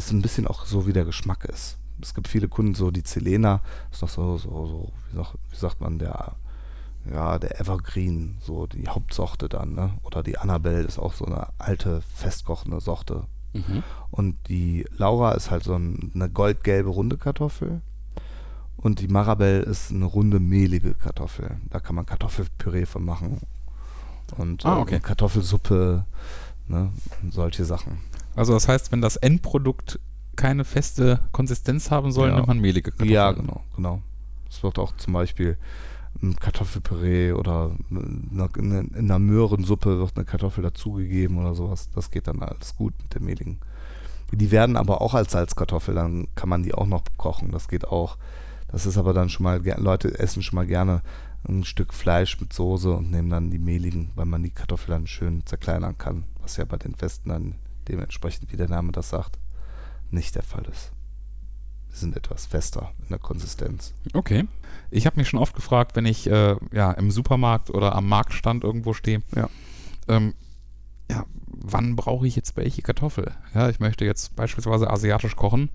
ist 0.06 0.12
ein 0.12 0.23
bisschen 0.23 0.47
auch 0.47 0.64
so, 0.64 0.87
wie 0.87 0.94
der 0.94 1.04
Geschmack 1.04 1.44
ist. 1.44 1.76
Es 2.00 2.14
gibt 2.14 2.28
viele 2.28 2.49
Kunden, 2.49 2.75
so 2.75 2.90
die 2.90 3.02
Zelena, 3.04 3.61
ist 3.92 4.00
noch 4.02 4.09
so, 4.09 4.38
so, 4.38 4.90
so 5.14 5.26
wie 5.50 5.56
sagt 5.56 5.80
man, 5.80 5.99
der, 5.99 6.32
ja, 7.11 7.38
der 7.38 7.61
Evergreen, 7.61 8.38
so 8.40 8.66
die 8.66 8.88
Hauptsorte 8.88 9.49
dann, 9.49 9.75
ne? 9.75 9.94
Oder 10.04 10.23
die 10.23 10.38
Annabelle 10.38 10.82
ist 10.82 10.99
auch 10.99 11.12
so 11.14 11.26
eine 11.26 11.49
alte, 11.58 12.00
festkochende 12.14 12.80
Sorte. 12.80 13.25
Mhm. 13.52 13.82
Und 14.11 14.37
die 14.49 14.84
Laura 14.96 15.32
ist 15.32 15.50
halt 15.50 15.64
so 15.64 15.75
ein, 15.75 16.11
eine 16.14 16.28
goldgelbe 16.30 16.88
runde 16.90 17.16
Kartoffel. 17.18 17.80
Und 18.76 19.00
die 19.00 19.08
Marabelle 19.08 19.61
ist 19.61 19.90
eine 19.92 20.04
runde 20.04 20.40
mehlige 20.40 20.94
Kartoffel. 20.94 21.56
Da 21.70 21.80
kann 21.80 21.94
man 21.94 22.04
Kartoffelpüree 22.06 22.84
von 22.87 23.04
machen. 23.04 23.40
Und 24.37 24.64
Ah, 24.66 24.78
äh, 24.78 24.80
okay. 24.80 25.00
Kartoffelsuppe, 25.00 26.04
ne? 26.68 26.90
Und 27.23 27.32
solche 27.32 27.64
Sachen. 27.64 27.99
Also 28.34 28.52
das 28.52 28.66
heißt, 28.68 28.90
wenn 28.92 29.00
das 29.00 29.16
Endprodukt 29.16 30.00
keine 30.37 30.64
feste 30.64 31.20
Konsistenz 31.32 31.90
haben 31.90 32.11
soll, 32.12 32.28
Ja. 32.30 32.34
nimmt 32.37 32.49
man 32.49 32.58
mehlige 32.61 32.90
Kartoffeln. 32.90 33.12
Ja, 33.12 33.30
genau, 33.32 33.62
genau. 33.76 34.02
Es 34.50 34.62
wird 34.62 34.78
auch 34.78 34.96
zum 34.96 35.12
Beispiel 35.12 35.56
Kartoffelpüree 36.40 37.33
oder 37.33 37.73
in 37.90 38.94
einer 38.97 39.18
Möhrensuppe 39.18 39.99
wird 39.99 40.16
eine 40.16 40.25
Kartoffel 40.25 40.62
dazugegeben 40.62 41.38
oder 41.38 41.54
sowas. 41.54 41.90
Das 41.94 42.11
geht 42.11 42.28
dann 42.28 42.42
alles 42.42 42.76
gut 42.76 42.94
mit 43.02 43.14
dem 43.14 43.25
mehligen. 43.25 43.59
Die 44.33 44.50
werden 44.50 44.76
aber 44.76 45.00
auch 45.00 45.14
als 45.14 45.33
Salzkartoffel, 45.33 45.94
dann 45.94 46.28
kann 46.35 46.49
man 46.49 46.62
die 46.62 46.75
auch 46.75 46.87
noch 46.87 47.02
kochen. 47.16 47.50
Das 47.50 47.68
geht 47.68 47.87
auch. 47.87 48.16
Das 48.68 48.87
ist 48.87 48.97
aber 48.99 49.12
dann 49.12 49.28
schon 49.28 49.44
mal, 49.44 49.62
Leute 49.78 50.18
essen 50.18 50.42
schon 50.42 50.56
mal 50.56 50.66
gerne 50.66 51.02
ein 51.47 51.64
Stück 51.64 51.92
Fleisch 51.92 52.40
mit 52.40 52.52
Soße 52.52 52.90
und 52.90 53.11
nehmen 53.11 53.30
dann 53.30 53.50
die 53.50 53.59
mehligen, 53.59 54.11
weil 54.14 54.25
man 54.25 54.42
die 54.42 54.50
Kartoffel 54.50 54.90
dann 54.90 55.06
schön 55.06 55.44
zerkleinern 55.47 55.99
kann. 55.99 56.25
Was 56.40 56.56
ja 56.56 56.64
bei 56.64 56.78
den 56.78 56.94
Festen 56.94 57.28
dann 57.28 57.54
dementsprechend, 57.87 58.50
wie 58.50 58.56
der 58.56 58.68
Name 58.68 58.92
das 58.92 59.11
sagt, 59.11 59.38
nicht 60.11 60.35
der 60.35 60.42
Fall 60.42 60.64
ist. 60.73 60.90
Sind 61.94 62.16
etwas 62.16 62.46
fester 62.46 62.90
in 63.02 63.08
der 63.10 63.18
Konsistenz. 63.18 63.94
Okay. 64.12 64.46
Ich 64.90 65.06
habe 65.06 65.16
mich 65.16 65.28
schon 65.28 65.38
oft 65.40 65.54
gefragt, 65.54 65.94
wenn 65.96 66.06
ich 66.06 66.26
äh, 66.28 66.56
ja, 66.72 66.90
im 66.92 67.10
Supermarkt 67.10 67.70
oder 67.70 67.94
am 67.94 68.08
Marktstand 68.08 68.64
irgendwo 68.64 68.92
stehe, 68.94 69.22
Ja. 69.36 69.48
ähm, 70.08 70.34
ja, 71.10 71.24
wann 71.46 71.94
brauche 71.96 72.26
ich 72.26 72.34
jetzt 72.34 72.56
welche 72.56 72.82
Kartoffel? 72.82 73.30
Ja, 73.54 73.68
ich 73.68 73.78
möchte 73.78 74.04
jetzt 74.04 74.34
beispielsweise 74.34 74.90
asiatisch 74.90 75.36
kochen. 75.36 75.70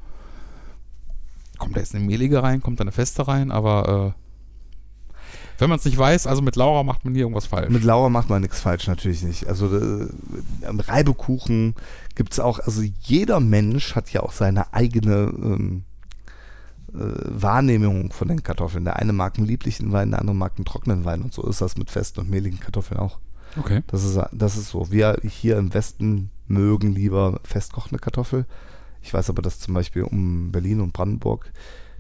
Kommt 1.58 1.76
da 1.76 1.80
jetzt 1.80 1.96
eine 1.96 2.04
mehlige 2.04 2.42
rein, 2.44 2.62
kommt 2.62 2.80
da 2.80 2.84
eine 2.84 2.92
feste 2.92 3.28
rein, 3.28 3.52
aber 3.52 4.16
äh, 4.16 4.20
wenn 5.58 5.70
man 5.70 5.78
es 5.80 5.86
nicht 5.86 5.98
weiß, 5.98 6.26
also 6.28 6.42
mit 6.42 6.56
Laura 6.56 6.84
macht 6.84 7.04
man 7.04 7.14
nie 7.14 7.20
irgendwas 7.20 7.46
falsch. 7.46 7.70
Mit 7.70 7.84
Laura 7.84 8.10
macht 8.10 8.30
man 8.30 8.42
nichts 8.42 8.62
falsch, 8.62 8.88
natürlich 8.88 9.24
nicht. 9.24 9.48
Also 9.48 9.76
äh, 9.78 10.08
Reibekuchen 10.64 11.76
gibt 12.16 12.34
es 12.34 12.40
auch, 12.40 12.60
also 12.60 12.82
jeder 13.02 13.40
Mensch 13.42 13.94
hat 13.96 14.12
ja 14.12 14.22
auch 14.24 14.32
seine 14.32 14.74
eigene 14.74 15.32
ähm, 15.36 15.84
äh, 15.84 15.89
Wahrnehmung 16.94 18.12
von 18.12 18.28
den 18.28 18.44
Kartoffeln. 18.44 18.86
Der 18.86 18.98
eine 18.98 19.14
mag 19.14 19.38
einen 19.38 19.48
lieblichen 19.48 19.92
Wein, 19.92 20.12
der 20.12 20.20
andere 20.20 20.36
mag 20.36 20.54
einen 20.58 20.66
trockenen 20.66 21.06
Wein 21.06 21.22
und 21.22 21.34
so 21.34 21.46
ist 21.48 21.62
das 21.62 21.78
mit 21.78 21.90
festen 21.90 22.22
und 22.22 22.30
mehligen 22.30 22.60
Kartoffeln 22.60 23.00
auch. 23.00 23.20
Okay. 23.58 23.82
Das 23.88 24.04
ist, 24.04 24.20
das 24.32 24.58
ist 24.58 24.70
so. 24.70 24.92
Wir 24.92 25.18
hier 25.24 25.58
im 25.58 25.74
Westen 25.74 26.30
mögen 26.48 26.94
lieber 26.94 27.40
festkochende 27.44 28.00
Kartoffel. 28.00 28.46
Ich 29.02 29.14
weiß 29.14 29.30
aber, 29.30 29.42
dass 29.42 29.60
zum 29.60 29.74
Beispiel 29.74 30.04
um 30.04 30.52
Berlin 30.52 30.82
und 30.82 30.94
Brandenburg 30.94 31.52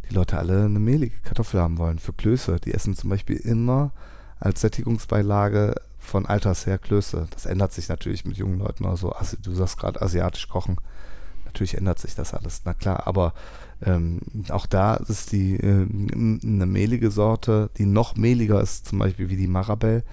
die 0.09 0.15
Leute 0.15 0.37
alle 0.37 0.65
eine 0.65 0.79
mehlige 0.79 1.17
Kartoffel 1.23 1.59
haben 1.59 1.77
wollen 1.77 1.99
für 1.99 2.13
Klöße. 2.13 2.57
Die 2.59 2.73
essen 2.73 2.95
zum 2.95 3.09
Beispiel 3.09 3.37
immer 3.37 3.91
als 4.39 4.61
Sättigungsbeilage 4.61 5.75
von 5.97 6.25
Alters 6.25 6.65
her 6.65 6.77
Klöße. 6.77 7.27
Das 7.31 7.45
ändert 7.45 7.73
sich 7.73 7.89
natürlich 7.89 8.25
mit 8.25 8.37
jungen 8.37 8.59
Leuten. 8.59 8.85
Also, 8.85 9.11
also 9.11 9.37
du 9.41 9.53
sagst 9.53 9.77
gerade 9.77 10.01
asiatisch 10.01 10.47
kochen. 10.47 10.77
Natürlich 11.49 11.75
ändert 11.75 11.97
sich 11.99 12.13
das 12.13 12.33
alles, 12.35 12.61
na 12.65 12.73
klar. 12.75 13.07
Aber 13.07 13.33
ähm, 13.81 14.19
auch 14.49 14.67
da 14.67 14.95
ist 14.95 15.31
die 15.31 15.55
äh, 15.55 15.87
eine 15.89 16.65
mehlige 16.67 17.09
Sorte, 17.09 17.71
die 17.77 17.85
noch 17.87 18.15
mehliger 18.15 18.61
ist, 18.61 18.87
zum 18.87 18.99
Beispiel 18.99 19.29
wie 19.29 19.35
die 19.37 19.47
Marabelle. 19.47 20.03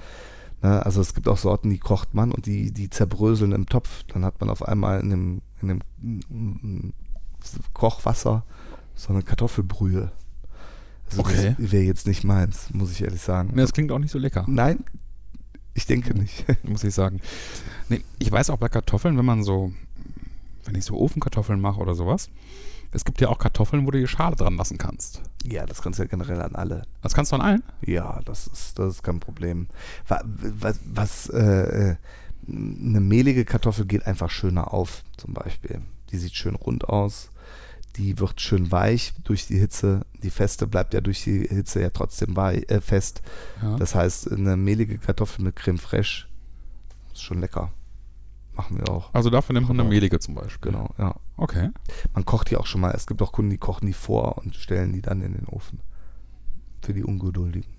Ne? 0.62 0.84
Also 0.86 1.02
es 1.02 1.12
gibt 1.14 1.28
auch 1.28 1.36
Sorten, 1.36 1.68
die 1.68 1.78
kocht 1.78 2.14
man 2.14 2.32
und 2.32 2.46
die, 2.46 2.72
die 2.72 2.88
zerbröseln 2.88 3.52
im 3.52 3.66
Topf. 3.66 4.04
Dann 4.04 4.24
hat 4.24 4.40
man 4.40 4.48
auf 4.48 4.62
einmal 4.66 5.00
in 5.00 5.10
dem, 5.10 5.42
in 5.60 5.68
dem 5.68 5.80
mm, 5.98 6.92
Kochwasser 7.74 8.44
so 8.94 9.12
eine 9.12 9.22
Kartoffelbrühe. 9.22 10.10
Also 11.10 11.20
Okay. 11.20 11.54
das 11.58 11.70
wäre 11.72 11.84
jetzt 11.84 12.06
nicht 12.06 12.24
meins, 12.24 12.72
muss 12.72 12.90
ich 12.92 13.02
ehrlich 13.02 13.20
sagen. 13.20 13.50
Nee, 13.54 13.60
das 13.60 13.72
klingt 13.74 13.92
auch 13.92 13.98
nicht 13.98 14.10
so 14.10 14.18
lecker, 14.18 14.44
Nein, 14.48 14.84
ich 15.74 15.84
denke 15.86 16.14
nicht. 16.14 16.46
muss 16.64 16.82
ich 16.82 16.94
sagen. 16.94 17.20
Nee, 17.90 18.00
ich 18.18 18.32
weiß 18.32 18.48
auch 18.48 18.56
bei 18.56 18.68
Kartoffeln, 18.70 19.18
wenn 19.18 19.24
man 19.26 19.44
so, 19.44 19.72
wenn 20.66 20.74
ich 20.74 20.84
so 20.84 20.96
Ofenkartoffeln 20.98 21.60
mache 21.60 21.80
oder 21.80 21.94
sowas, 21.94 22.28
es 22.92 23.04
gibt 23.04 23.20
ja 23.20 23.28
auch 23.28 23.38
Kartoffeln, 23.38 23.86
wo 23.86 23.90
du 23.90 23.98
die 23.98 24.06
Schale 24.08 24.36
dran 24.36 24.56
lassen 24.56 24.78
kannst. 24.78 25.20
ja, 25.44 25.66
das 25.66 25.82
kannst 25.82 25.98
du 25.98 26.04
ja 26.04 26.08
generell 26.08 26.40
an 26.40 26.54
alle. 26.54 26.82
Das 27.02 27.14
kannst 27.14 27.32
du 27.32 27.36
an 27.36 27.42
allen? 27.42 27.62
Ja, 27.84 28.20
das 28.24 28.46
ist, 28.46 28.78
das 28.78 28.94
ist 28.94 29.02
kein 29.02 29.20
Problem. 29.20 29.66
Wa- 30.08 30.22
Was, 30.24 30.80
was 30.84 31.28
äh, 31.28 31.90
äh, 31.90 31.96
eine 32.48 33.00
mehlige 33.00 33.44
Kartoffel 33.44 33.86
geht 33.86 34.06
einfach 34.06 34.30
schöner 34.30 34.72
auf, 34.72 35.02
zum 35.16 35.34
Beispiel. 35.34 35.80
Die 36.10 36.18
sieht 36.18 36.34
schön 36.36 36.54
rund 36.54 36.88
aus, 36.88 37.30
die 37.96 38.18
wird 38.20 38.40
schön 38.40 38.70
weich 38.70 39.14
durch 39.24 39.46
die 39.48 39.58
Hitze. 39.58 40.02
Die 40.22 40.30
feste 40.30 40.66
bleibt 40.66 40.94
ja 40.94 41.00
durch 41.00 41.24
die 41.24 41.40
Hitze 41.48 41.80
ja 41.82 41.90
trotzdem 41.90 42.36
wei 42.36 42.58
äh, 42.68 42.80
fest. 42.80 43.20
Ja. 43.62 43.76
Das 43.76 43.94
heißt, 43.96 44.30
eine 44.30 44.56
mehlige 44.56 44.98
Kartoffel 44.98 45.44
mit 45.44 45.56
Creme 45.56 45.78
fraiche 45.78 46.26
ist 47.12 47.22
schon 47.22 47.40
lecker. 47.40 47.72
Machen 48.56 48.78
wir 48.78 48.88
auch. 48.88 49.12
also 49.12 49.28
dafür 49.28 49.52
nimmt 49.52 49.68
man 49.68 49.78
eine 49.78 49.88
mehlige 49.88 50.18
zum 50.18 50.34
Beispiel. 50.34 50.72
Genau, 50.72 50.88
ja. 50.98 51.14
Okay. 51.36 51.70
Man 52.14 52.24
kocht 52.24 52.50
die 52.50 52.56
auch 52.56 52.66
schon 52.66 52.80
mal. 52.80 52.92
Es 52.92 53.06
gibt 53.06 53.20
auch 53.20 53.32
Kunden, 53.32 53.50
die 53.50 53.58
kochen 53.58 53.86
die 53.86 53.92
vor 53.92 54.38
und 54.38 54.56
stellen 54.56 54.92
die 54.94 55.02
dann 55.02 55.20
in 55.20 55.34
den 55.34 55.46
Ofen. 55.46 55.80
Für 56.80 56.94
die 56.94 57.04
Ungeduldigen. 57.04 57.76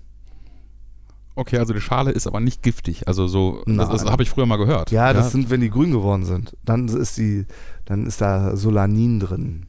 Okay, 1.34 1.58
also 1.58 1.72
die 1.72 1.80
Schale 1.80 2.10
ist 2.10 2.26
aber 2.26 2.40
nicht 2.40 2.62
giftig. 2.62 3.06
Also 3.08 3.26
so, 3.28 3.62
das, 3.66 3.88
das 3.88 4.02
Nein. 4.02 4.12
habe 4.12 4.22
ich 4.22 4.30
früher 4.30 4.46
mal 4.46 4.56
gehört. 4.56 4.90
Ja, 4.90 5.12
das 5.12 5.32
sind, 5.32 5.50
wenn 5.50 5.60
die 5.60 5.70
grün 5.70 5.92
geworden 5.92 6.24
sind. 6.24 6.56
Dann 6.64 6.88
ist 6.88 7.16
die, 7.16 7.46
dann 7.84 8.06
ist 8.06 8.20
da 8.20 8.56
Solanin 8.56 9.20
drin. 9.20 9.66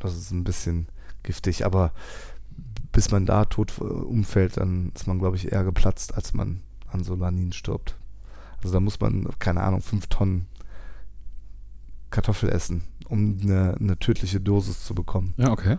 Das 0.00 0.16
ist 0.16 0.30
ein 0.30 0.44
bisschen 0.44 0.88
giftig, 1.22 1.64
aber 1.64 1.92
bis 2.92 3.10
man 3.10 3.26
da 3.26 3.44
tot 3.44 3.74
äh, 3.78 3.84
umfällt, 3.84 4.56
dann 4.56 4.90
ist 4.94 5.06
man, 5.06 5.18
glaube 5.18 5.36
ich, 5.36 5.52
eher 5.52 5.64
geplatzt, 5.64 6.14
als 6.14 6.34
man 6.34 6.62
an 6.88 7.04
Solanin 7.04 7.52
stirbt. 7.52 7.96
Also 8.66 8.78
da 8.78 8.80
muss 8.80 8.98
man, 8.98 9.28
keine 9.38 9.62
Ahnung, 9.62 9.80
fünf 9.80 10.08
Tonnen 10.08 10.48
Kartoffel 12.10 12.48
essen, 12.48 12.82
um 13.08 13.38
eine, 13.40 13.76
eine 13.78 13.96
tödliche 13.96 14.40
Dosis 14.40 14.84
zu 14.84 14.92
bekommen. 14.92 15.34
Ja, 15.36 15.52
okay. 15.52 15.78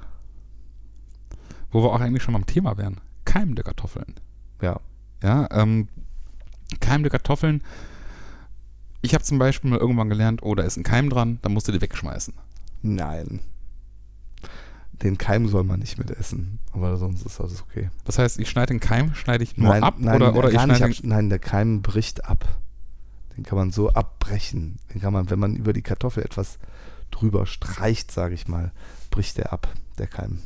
Wo 1.69 1.83
wir 1.83 1.91
auch 1.91 1.99
eigentlich 1.99 2.23
schon 2.23 2.33
beim 2.33 2.45
Thema 2.45 2.77
wären. 2.77 3.01
Keimende 3.25 3.63
Kartoffeln. 3.63 4.15
Ja. 4.61 4.79
Ja, 5.21 5.49
ähm, 5.51 5.89
keimende 6.79 7.09
Kartoffeln. 7.09 7.61
Ich 9.01 9.13
habe 9.13 9.25
zum 9.25 9.37
Beispiel 9.37 9.69
mal 9.69 9.79
irgendwann 9.79 10.07
gelernt, 10.07 10.41
oh, 10.41 10.55
da 10.55 10.63
ist 10.63 10.77
ein 10.77 10.83
Keim 10.83 11.09
dran, 11.09 11.39
dann 11.41 11.51
musst 11.51 11.67
du 11.67 11.73
die 11.73 11.81
wegschmeißen. 11.81 12.35
Nein. 12.83 13.41
Den 15.03 15.17
Keim 15.17 15.49
soll 15.49 15.65
man 15.65 15.81
nicht 15.81 15.97
mitessen, 15.97 16.59
aber 16.71 16.95
sonst 16.95 17.25
ist 17.25 17.41
alles 17.41 17.61
okay. 17.61 17.89
Das 18.05 18.17
heißt, 18.17 18.39
ich 18.39 18.49
schneide 18.49 18.67
den 18.67 18.79
Keim, 18.79 19.13
schneide 19.13 19.43
ich 19.43 19.57
nur 19.57 19.71
nein, 19.71 19.83
ab 19.83 19.95
nein, 19.97 20.15
oder, 20.15 20.33
oder 20.33 20.49
ich 20.49 20.61
schneide 20.61 20.85
ab, 20.85 20.91
nein, 21.03 21.27
der 21.27 21.39
Keim 21.39 21.81
bricht 21.81 22.23
ab. 22.23 22.47
Den 23.37 23.43
kann 23.43 23.57
man 23.57 23.71
so 23.71 23.89
abbrechen. 23.91 24.79
Den 24.93 25.01
kann 25.01 25.13
man, 25.13 25.29
wenn 25.29 25.39
man 25.39 25.55
über 25.55 25.71
die 25.71 25.83
Kartoffel 25.83 26.23
etwas 26.23 26.57
drüber 27.11 27.45
streicht, 27.45 28.11
sage 28.11 28.33
ich 28.33 28.47
mal, 28.47 28.71
bricht 29.11 29.37
der 29.37 29.53
ab, 29.53 29.71
der 29.97 30.07
Keim. 30.07 30.39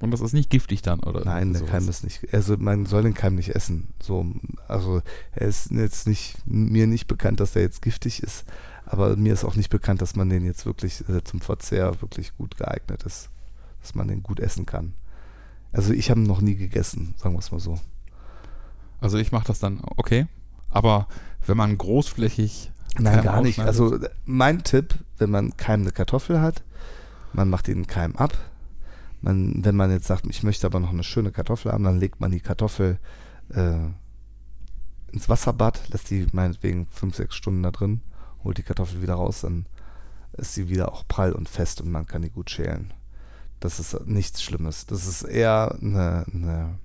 und 0.00 0.10
das 0.10 0.20
ist 0.20 0.32
nicht 0.32 0.50
giftig 0.50 0.82
dann, 0.82 1.00
oder? 1.00 1.24
Nein, 1.24 1.52
der 1.52 1.60
sowas. 1.60 1.70
Keim 1.70 1.88
ist 1.88 2.04
nicht. 2.04 2.34
Also 2.34 2.56
man 2.58 2.84
soll 2.84 3.04
den 3.04 3.14
Keim 3.14 3.36
nicht 3.36 3.54
essen. 3.54 3.94
So, 4.02 4.26
also 4.68 5.00
er 5.32 5.46
ist 5.46 5.70
jetzt 5.70 6.06
nicht 6.06 6.36
mir 6.46 6.86
nicht 6.86 7.06
bekannt, 7.06 7.40
dass 7.40 7.56
er 7.56 7.62
jetzt 7.62 7.80
giftig 7.80 8.22
ist, 8.22 8.44
aber 8.84 9.16
mir 9.16 9.32
ist 9.32 9.44
auch 9.44 9.56
nicht 9.56 9.70
bekannt, 9.70 10.02
dass 10.02 10.16
man 10.16 10.28
den 10.28 10.44
jetzt 10.44 10.66
wirklich 10.66 11.08
äh, 11.08 11.24
zum 11.24 11.40
Verzehr 11.40 12.00
wirklich 12.02 12.36
gut 12.36 12.56
geeignet 12.56 13.04
ist, 13.04 13.30
dass 13.80 13.94
man 13.94 14.08
den 14.08 14.22
gut 14.22 14.40
essen 14.40 14.66
kann. 14.66 14.94
Also 15.72 15.92
ich 15.92 16.10
habe 16.10 16.20
ihn 16.20 16.26
noch 16.26 16.40
nie 16.40 16.56
gegessen, 16.56 17.14
sagen 17.18 17.34
wir 17.34 17.40
es 17.40 17.50
mal 17.50 17.60
so. 17.60 17.78
Also 19.00 19.18
ich 19.18 19.32
mache 19.32 19.46
das 19.46 19.58
dann, 19.58 19.80
okay. 19.96 20.26
Aber 20.76 21.08
wenn 21.46 21.56
man 21.56 21.78
großflächig 21.78 22.70
Nein, 22.98 23.24
gar 23.24 23.40
nicht. 23.40 23.60
Also 23.60 23.98
mein 24.26 24.62
Tipp, 24.62 24.94
wenn 25.16 25.30
man 25.30 25.56
keimende 25.56 25.90
Kartoffel 25.90 26.42
hat, 26.42 26.62
man 27.32 27.48
macht 27.48 27.68
den 27.68 27.86
Keim 27.86 28.14
ab. 28.16 28.36
Man, 29.22 29.64
wenn 29.64 29.74
man 29.74 29.90
jetzt 29.90 30.06
sagt, 30.06 30.26
ich 30.26 30.42
möchte 30.42 30.66
aber 30.66 30.78
noch 30.78 30.90
eine 30.90 31.02
schöne 31.02 31.32
Kartoffel 31.32 31.72
haben, 31.72 31.84
dann 31.84 31.98
legt 31.98 32.20
man 32.20 32.30
die 32.30 32.40
Kartoffel 32.40 32.98
äh, 33.54 33.86
ins 35.12 35.30
Wasserbad, 35.30 35.80
lässt 35.88 36.10
die 36.10 36.26
meinetwegen 36.32 36.86
fünf, 36.90 37.16
sechs 37.16 37.36
Stunden 37.36 37.62
da 37.62 37.70
drin, 37.70 38.02
holt 38.44 38.58
die 38.58 38.62
Kartoffel 38.62 39.00
wieder 39.00 39.14
raus, 39.14 39.40
dann 39.40 39.64
ist 40.34 40.52
sie 40.52 40.68
wieder 40.68 40.92
auch 40.92 41.08
prall 41.08 41.32
und 41.32 41.48
fest 41.48 41.80
und 41.80 41.90
man 41.90 42.06
kann 42.06 42.20
die 42.20 42.30
gut 42.30 42.50
schälen. 42.50 42.92
Das 43.60 43.80
ist 43.80 43.98
nichts 44.06 44.42
Schlimmes. 44.42 44.84
Das 44.84 45.06
ist 45.06 45.22
eher 45.22 45.74
eine, 45.80 46.26
eine, 46.30 46.78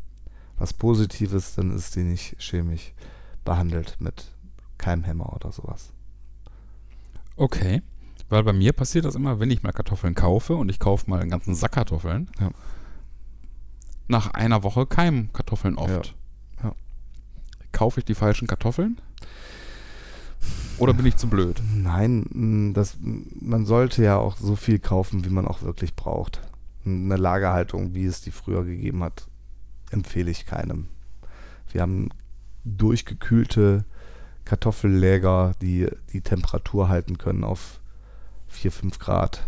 was 0.57 0.71
Positives, 0.71 1.55
dann 1.55 1.75
ist 1.75 1.97
die 1.97 2.03
nicht 2.03 2.37
chemisch 2.39 2.93
behandelt 3.43 3.97
mit 3.99 4.31
Keimhemmer 4.77 5.33
oder 5.33 5.51
sowas. 5.51 5.93
Okay. 7.35 7.81
Weil 8.29 8.43
bei 8.43 8.53
mir 8.53 8.73
passiert 8.73 9.05
das 9.05 9.15
immer, 9.15 9.39
wenn 9.39 9.51
ich 9.51 9.63
mal 9.63 9.71
Kartoffeln 9.73 10.15
kaufe 10.15 10.55
und 10.55 10.69
ich 10.69 10.79
kaufe 10.79 11.09
mal 11.09 11.19
einen 11.19 11.29
ganzen 11.29 11.53
Sack 11.55 11.73
Kartoffeln. 11.73 12.29
Ja. 12.39 12.51
Nach 14.07 14.33
einer 14.33 14.63
Woche 14.63 14.85
keimen 14.85 15.31
Kartoffeln 15.33 15.77
oft. 15.77 16.15
Ja. 16.61 16.69
Ja. 16.69 16.75
Kaufe 17.71 17.99
ich 17.99 18.05
die 18.05 18.15
falschen 18.15 18.47
Kartoffeln? 18.47 18.99
Oder 20.77 20.93
bin 20.93 21.05
ich 21.05 21.17
zu 21.17 21.27
blöd? 21.27 21.61
Nein, 21.75 22.25
mh, 22.31 22.73
das, 22.73 22.97
man 22.99 23.65
sollte 23.65 24.03
ja 24.03 24.17
auch 24.17 24.37
so 24.37 24.55
viel 24.55 24.79
kaufen, 24.79 25.25
wie 25.25 25.29
man 25.29 25.47
auch 25.47 25.61
wirklich 25.61 25.95
braucht. 25.95 26.41
Eine 26.85 27.17
Lagerhaltung, 27.17 27.93
wie 27.93 28.05
es 28.05 28.21
die 28.21 28.31
früher 28.31 28.63
gegeben 28.63 29.03
hat, 29.03 29.27
empfehle 29.91 30.31
ich 30.31 30.45
keinem. 30.45 30.87
Wir 31.71 31.81
haben 31.81 32.09
durchgekühlte 32.63 33.85
Kartoffelläger, 34.45 35.53
die 35.61 35.87
die 36.13 36.21
Temperatur 36.21 36.89
halten 36.89 37.17
können 37.17 37.43
auf 37.43 37.79
4, 38.47 38.71
5 38.71 38.99
Grad. 38.99 39.47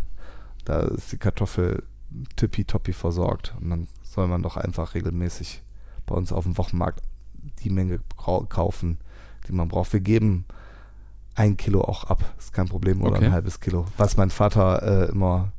Da 0.66 0.80
ist 0.82 1.12
die 1.12 1.18
Kartoffel 1.18 1.84
tippitoppi 2.36 2.94
versorgt. 2.94 3.54
Und 3.60 3.70
dann 3.70 3.88
soll 4.04 4.28
man 4.28 4.44
doch 4.44 4.56
einfach 4.58 4.94
regelmäßig 4.96 5.62
bei 6.06 6.16
uns 6.16 6.32
auf 6.32 6.44
dem 6.46 6.58
Wochenmarkt 6.58 7.02
die 7.64 7.70
Menge 7.70 8.00
kaufen, 8.16 8.98
die 9.48 9.52
man 9.52 9.68
braucht. 9.68 9.92
Wir 9.94 10.00
geben 10.00 10.46
ein 11.36 11.58
Kilo 11.58 11.82
auch 11.82 12.06
ab, 12.06 12.24
ist 12.38 12.54
kein 12.54 12.68
Problem, 12.70 13.02
oder 13.02 13.16
Okay. 13.18 13.26
ein 13.26 13.32
halbes 13.32 13.60
Kilo. 13.60 13.86
Was 13.98 14.18
mein 14.18 14.30
Vater 14.30 15.08
äh, 15.08 15.12
immer 15.12 15.52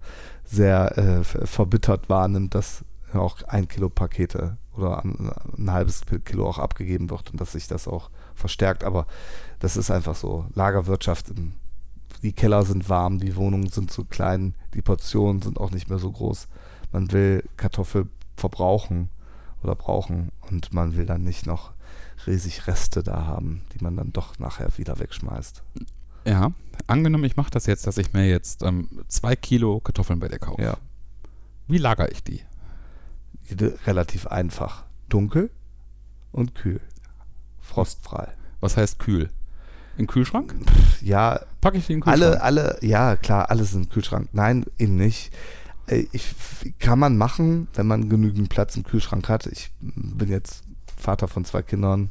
sehr 0.45 0.97
äh, 0.97 1.25
verbittert 1.25 2.09
wahrnimmt, 2.09 2.55
dass 2.55 2.85
auch 3.13 3.43
ein 3.43 3.69
Kilo 3.69 3.89
Pakete 3.89 4.57
oder 4.77 5.05
ein, 5.05 5.31
ein 5.59 5.71
halbes 5.73 6.03
Kilo 6.25 6.49
auch 6.49 6.59
abgegeben 6.59 7.11
wird 7.11 7.31
und 7.31 7.41
dass 7.41 7.53
sich 7.53 7.69
das 7.69 7.89
auch 7.89 8.11
verstärkt. 8.35 8.85
Aber 8.85 9.07
das 9.61 9.77
ist 9.77 9.91
einfach 9.91 10.15
so. 10.15 10.47
Lagerwirtschaft, 10.55 11.33
die 12.23 12.33
Keller 12.33 12.65
sind 12.65 12.89
warm, 12.89 13.19
die 13.19 13.37
Wohnungen 13.37 13.69
sind 13.69 13.91
zu 13.91 14.05
klein, 14.05 14.55
die 14.75 14.83
Portionen 14.83 15.43
sind 15.43 15.61
auch 15.61 15.71
nicht 15.71 15.89
mehr 15.89 15.99
so 15.99 16.11
groß. 16.11 16.49
Man 16.93 17.13
will 17.13 17.45
Kartoffel 17.57 18.09
verbrauchen 18.37 19.11
oder 19.63 19.75
brauchen 19.75 20.31
und 20.51 20.73
man 20.73 20.97
will 20.97 21.07
dann 21.07 21.23
nicht 21.23 21.47
noch 21.47 21.73
riesig 22.27 22.67
Reste 22.67 23.03
da 23.03 23.27
haben, 23.27 23.63
die 23.75 23.83
man 23.83 23.97
dann 23.97 24.13
doch 24.13 24.39
nachher 24.39 24.77
wieder 24.79 24.99
wegschmeißt. 24.99 25.63
Ja, 26.27 26.53
angenommen, 26.87 27.25
ich 27.25 27.37
mache 27.37 27.51
das 27.51 27.67
jetzt, 27.67 27.87
dass 27.87 27.99
ich 27.99 28.13
mir 28.13 28.27
jetzt 28.27 28.63
ähm, 28.63 28.89
zwei 29.09 29.37
Kilo 29.37 29.81
Kartoffeln 29.81 30.21
bei 30.21 30.29
dir 30.29 30.39
kaufe. 30.39 30.63
Ja. 30.63 30.79
Wie 31.67 31.79
lagere 31.79 32.11
ich 32.11 32.23
die? 32.23 32.41
Relativ 33.87 34.27
einfach. 34.27 34.85
Dunkel 35.09 35.51
und 36.33 36.55
kühl. 36.55 36.81
Frostfrei. 37.61 38.29
Was 38.61 38.77
heißt 38.77 38.99
kühl? 38.99 39.31
Im 39.97 40.07
Kühlschrank? 40.07 40.55
Ja, 41.01 41.41
Packe 41.61 41.79
ich 41.79 41.87
den 41.87 42.01
Kühlschrank? 42.01 42.23
alle, 42.23 42.43
alle, 42.43 42.79
ja 42.83 43.17
klar, 43.17 43.51
alles 43.51 43.75
im 43.75 43.89
Kühlschrank. 43.89 44.29
Nein, 44.33 44.65
eben 44.79 44.97
nicht. 44.97 45.33
Äh, 45.87 46.07
Ich, 46.13 46.35
kann 46.79 46.99
man 46.99 47.17
machen, 47.17 47.69
wenn 47.75 47.87
man 47.87 48.09
genügend 48.09 48.49
Platz 48.49 48.77
im 48.77 48.83
Kühlschrank 48.85 49.29
hat. 49.29 49.47
Ich 49.47 49.71
bin 49.81 50.29
jetzt 50.29 50.65
Vater 50.97 51.29
von 51.29 51.45
zwei 51.45 51.63
Kindern. 51.63 52.11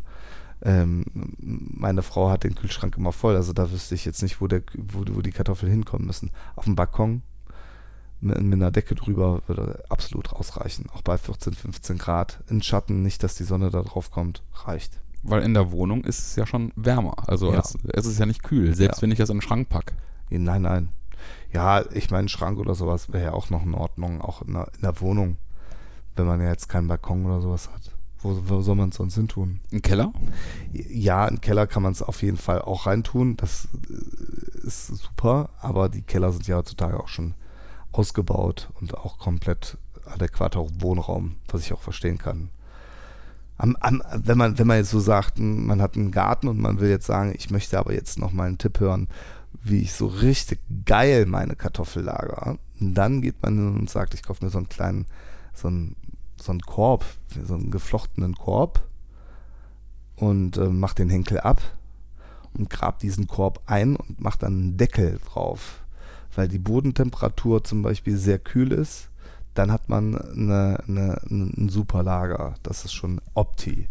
Ähm, 0.62 1.04
meine 1.40 2.04
Frau 2.04 2.30
hat 2.30 2.46
den 2.46 2.56
Kühlschrank 2.56 2.96
immer 2.96 3.12
voll, 3.12 3.36
also 3.36 3.52
da 3.52 3.70
wüsste 3.70 3.96
ich 3.96 4.06
jetzt 4.06 4.22
nicht, 4.22 4.40
wo, 4.40 4.48
der, 4.48 4.62
wo, 4.78 5.04
wo 5.10 5.22
die 5.22 5.32
Kartoffeln 5.32 5.70
hinkommen 5.70 6.08
müssen. 6.08 6.32
Auf 6.56 6.64
dem 6.64 6.76
Balkon 6.76 7.22
mit, 8.24 8.38
einer 8.38 8.72
Decke 8.72 8.96
drüber 8.96 9.42
würde 9.48 9.84
absolut 9.90 10.32
ausreichen. 10.34 10.86
Auch 10.94 11.02
bei 11.02 11.18
14, 11.18 11.54
15 11.54 11.98
Grad. 11.98 12.44
In 12.50 12.62
Schatten, 12.64 13.02
nicht, 13.04 13.24
dass 13.24 13.36
die 13.36 13.44
Sonne 13.44 13.70
da 13.70 13.82
drauf 13.82 14.12
kommt, 14.12 14.44
reicht. 14.66 15.00
Weil 15.24 15.44
in 15.44 15.54
der 15.54 15.72
Wohnung 15.72 16.04
ist 16.04 16.20
es 16.20 16.36
ja 16.36 16.46
schon 16.46 16.72
wärmer. 16.76 17.16
Also 17.28 17.52
Ja. 17.54 17.60
es, 17.60 17.78
es 17.94 18.06
ist 18.06 18.20
ja 18.20 18.26
nicht 18.26 18.44
kühl, 18.44 18.76
selbst 18.76 18.98
Ja. 18.98 19.02
wenn 19.04 19.12
ich 19.12 19.18
das 19.18 19.30
in 19.30 19.38
den 19.38 19.42
Schrank 19.42 19.70
packe. 19.70 19.96
Nein, 20.30 20.64
nein. 20.64 20.90
Ja, 21.54 21.84
ich 21.92 22.10
meine, 22.12 22.28
Schrank 22.28 22.58
oder 22.60 22.76
sowas 22.76 23.14
wäre 23.14 23.24
ja 23.26 23.34
auch 23.34 23.50
noch 23.50 23.64
in 23.64 23.76
Ordnung, 23.76 24.22
auch 24.22 24.42
in 24.42 24.54
der, 24.54 24.68
in 24.76 24.82
der 24.82 25.00
Wohnung, 25.00 25.38
wenn 26.16 26.26
man 26.26 26.42
ja 26.42 26.50
jetzt 26.50 26.68
keinen 26.70 26.88
Balkon 26.88 27.26
oder 27.26 27.40
sowas 27.40 27.70
hat. 27.72 27.92
Wo, 28.22 28.38
wo 28.46 28.62
soll 28.62 28.76
man 28.76 28.90
es 28.90 28.96
sonst 28.96 29.16
hin 29.16 29.28
tun? 29.28 29.60
Im 29.70 29.82
Keller? 29.82 30.12
Ja, 30.72 31.28
im 31.28 31.42
Keller 31.42 31.68
kann 31.68 31.84
man 31.84 31.92
es 31.92 32.02
auf 32.02 32.22
jeden 32.22 32.38
Fall 32.38 32.62
auch 32.62 32.86
reintun. 32.88 33.38
Das 33.38 33.68
äh, 33.90 34.66
ist 34.68 34.88
super, 34.88 35.50
aber 35.60 35.90
die 35.90 36.02
Keller 36.02 36.32
sind 36.32 36.48
ja 36.48 36.58
heutzutage 36.58 37.00
auch 37.00 37.10
schon 37.10 37.34
ausgebaut 37.94 38.70
und 38.80 38.96
auch 38.98 39.18
komplett 39.18 39.78
adäquater 40.06 40.66
Wohnraum, 40.80 41.38
was 41.48 41.62
ich 41.62 41.74
auch 41.74 41.82
verstehen 41.82 42.18
kann. 42.18 42.50
Am, 43.58 43.78
am, 43.80 44.04
wenn, 44.16 44.38
man, 44.38 44.58
wenn 44.58 44.68
man 44.68 44.78
jetzt 44.78 44.90
so 44.90 45.00
sagt, 45.00 45.40
man 45.40 45.82
hat 45.82 45.96
einen 45.96 46.12
Garten 46.12 46.48
und 46.48 46.60
man 46.60 46.80
will 46.80 46.90
jetzt 46.90 47.06
sagen, 47.06 47.34
ich 47.36 47.52
möchte 47.52 47.78
aber 47.80 47.94
jetzt 47.94 48.20
noch 48.20 48.32
mal 48.32 48.48
einen 48.48 48.58
Tipp 48.58 48.80
hören, 48.80 49.08
wie 49.62 49.80
ich 49.80 49.94
so 49.94 50.08
richtig 50.08 50.60
geil 50.86 51.26
meine 51.26 51.56
Kartoffel 51.56 52.04
lager, 52.04 52.58
dann 52.80 53.22
geht 53.22 53.42
man 53.42 53.56
hin 53.56 53.76
und 53.76 53.90
sagt, 53.90 54.14
ich 54.14 54.24
kaufe 54.24 54.44
mir 54.44 54.52
so 54.52 54.58
einen 54.58 54.70
kleinen, 54.70 55.06
so 55.54 55.68
einen, 55.68 55.96
so 56.42 56.52
einen 56.52 56.62
Korb, 56.62 57.06
so 57.46 57.54
einen 57.54 57.72
geflochtenen 57.72 58.36
Korb 58.36 58.84
und 60.16 60.58
äh, 60.58 60.68
macht 60.68 61.00
den 61.00 61.10
Henkel 61.10 61.40
ab 61.40 61.62
und 62.54 62.70
grabt 62.70 63.04
diesen 63.04 63.28
Korb 63.28 63.62
ein 63.68 63.96
und 63.96 64.20
macht 64.20 64.44
dann 64.44 64.54
einen 64.54 64.78
Deckel 64.78 65.20
drauf. 65.32 65.83
Weil 66.36 66.48
die 66.48 66.60
Bodentemperatur 66.60 67.64
zum 67.64 67.82
Beispiel 67.82 68.18
sehr 68.18 68.40
kühl 68.40 68.72
ist, 68.72 69.10
dann 69.54 69.72
hat 69.72 69.88
man 69.90 70.16
eine, 70.18 70.84
eine, 70.88 71.22
ein 71.30 71.70
super 71.70 72.02
Lager. 72.04 72.56
Das 72.64 72.86
ist 72.86 72.94
schon 72.94 73.22
Opti. 73.34 73.88